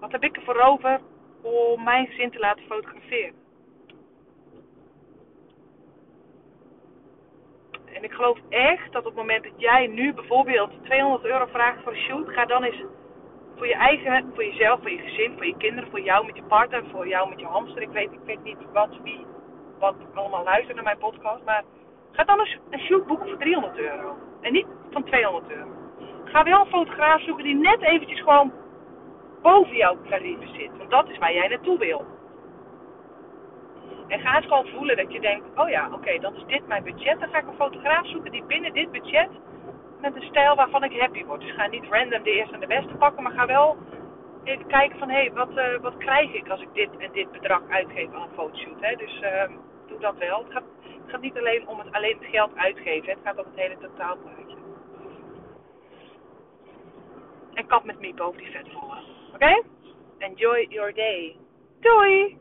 Wat 0.00 0.12
heb 0.12 0.24
ik 0.24 0.36
ervoor 0.36 0.60
over 0.60 1.00
om 1.42 1.82
mijn 1.82 2.06
gezin 2.06 2.30
te 2.30 2.38
laten 2.38 2.64
fotograferen? 2.64 3.34
En 7.92 8.04
ik 8.04 8.12
geloof 8.12 8.38
echt 8.48 8.92
dat 8.92 9.06
op 9.06 9.14
het 9.14 9.14
moment 9.14 9.44
dat 9.44 9.52
jij 9.56 9.86
nu 9.86 10.14
bijvoorbeeld 10.14 10.84
200 10.84 11.24
euro 11.24 11.46
vraagt 11.46 11.82
voor 11.82 11.92
een 11.92 11.98
shoot, 11.98 12.28
ga 12.28 12.44
dan 12.44 12.62
eens 12.62 12.84
voor 13.62 13.70
je 13.70 13.76
eigen, 13.76 14.30
voor 14.34 14.44
jezelf, 14.44 14.80
voor 14.80 14.90
je 14.90 14.98
gezin, 14.98 15.32
voor 15.36 15.46
je 15.46 15.56
kinderen, 15.56 15.90
voor 15.90 16.00
jou 16.00 16.26
met 16.26 16.36
je 16.36 16.42
partner, 16.42 16.82
voor 16.90 17.08
jou 17.08 17.28
met 17.28 17.40
je 17.40 17.46
hamster. 17.46 17.82
Ik 17.82 17.90
weet, 17.90 18.12
ik 18.12 18.20
weet 18.24 18.42
niet 18.42 18.56
wat, 18.72 18.88
wie, 19.02 19.26
wat 19.78 19.94
allemaal 20.14 20.44
luistert 20.44 20.74
naar 20.74 20.84
mijn 20.84 20.98
podcast, 20.98 21.44
maar 21.44 21.62
ga 22.12 22.24
dan 22.24 22.38
eens 22.38 22.58
een 22.70 22.78
shoot 22.78 23.06
boeken 23.06 23.28
voor 23.28 23.38
300 23.38 23.78
euro. 23.78 24.16
En 24.40 24.52
niet 24.52 24.66
van 24.90 25.04
200 25.04 25.50
euro. 25.50 25.70
Ga 26.24 26.42
wel 26.44 26.60
een 26.60 26.66
fotograaf 26.66 27.22
zoeken 27.22 27.44
die 27.44 27.54
net 27.54 27.82
eventjes 27.82 28.20
gewoon 28.20 28.52
boven 29.42 29.76
jouw 29.76 29.96
tarieven 30.08 30.48
zit. 30.54 30.76
Want 30.78 30.90
dat 30.90 31.08
is 31.08 31.18
waar 31.18 31.34
jij 31.34 31.48
naartoe 31.48 31.78
wil. 31.78 32.04
En 34.08 34.20
ga 34.20 34.36
eens 34.36 34.46
gewoon 34.46 34.66
voelen 34.66 34.96
dat 34.96 35.12
je 35.12 35.20
denkt, 35.20 35.46
oh 35.54 35.68
ja, 35.68 35.88
oké, 35.92 36.18
dan 36.18 36.34
is 36.34 36.44
dit 36.46 36.66
mijn 36.66 36.84
budget. 36.84 37.20
Dan 37.20 37.28
ga 37.28 37.38
ik 37.38 37.46
een 37.46 37.54
fotograaf 37.54 38.06
zoeken 38.06 38.32
die 38.32 38.44
binnen 38.44 38.72
dit 38.72 38.90
budget 38.90 39.30
met 40.02 40.16
een 40.16 40.28
stijl 40.28 40.54
waarvan 40.54 40.84
ik 40.84 41.00
happy 41.00 41.24
word. 41.24 41.40
Dus 41.40 41.54
ga 41.54 41.66
niet 41.66 41.84
random 41.90 42.22
de 42.22 42.30
eerste 42.30 42.54
en 42.54 42.60
de 42.60 42.66
beste 42.66 42.94
pakken, 42.94 43.22
maar 43.22 43.32
ga 43.32 43.46
wel 43.46 43.76
kijken 44.66 44.98
van, 44.98 45.08
hé, 45.08 45.16
hey, 45.16 45.32
wat, 45.32 45.50
uh, 45.50 45.78
wat 45.80 45.96
krijg 45.96 46.32
ik 46.32 46.48
als 46.48 46.60
ik 46.60 46.74
dit 46.74 46.96
en 46.98 47.12
dit 47.12 47.32
bedrag 47.32 47.62
uitgeef 47.68 48.12
aan 48.12 48.22
een 48.22 48.34
fotoshoot. 48.34 48.80
Hè? 48.80 48.96
Dus 48.96 49.20
uh, 49.22 49.44
doe 49.86 49.98
dat 49.98 50.16
wel. 50.18 50.38
Het 50.38 50.52
gaat, 50.52 50.62
het 50.82 51.10
gaat, 51.10 51.20
niet 51.20 51.38
alleen 51.38 51.68
om 51.68 51.78
het, 51.78 51.92
alleen 51.92 52.18
het 52.18 52.28
geld 52.30 52.56
uitgeven, 52.56 53.08
het 53.08 53.18
gaat 53.24 53.38
om 53.38 53.44
het 53.44 53.60
hele 53.60 53.78
totaalplaatje. 53.78 54.56
En 57.54 57.66
kap 57.66 57.84
met 57.84 58.00
miep 58.00 58.20
over 58.20 58.40
die 58.40 58.50
vetvolle. 58.50 58.96
Oké? 59.34 59.62
Enjoy 60.18 60.66
your 60.68 60.94
day. 60.94 61.36
Doei! 61.80 62.38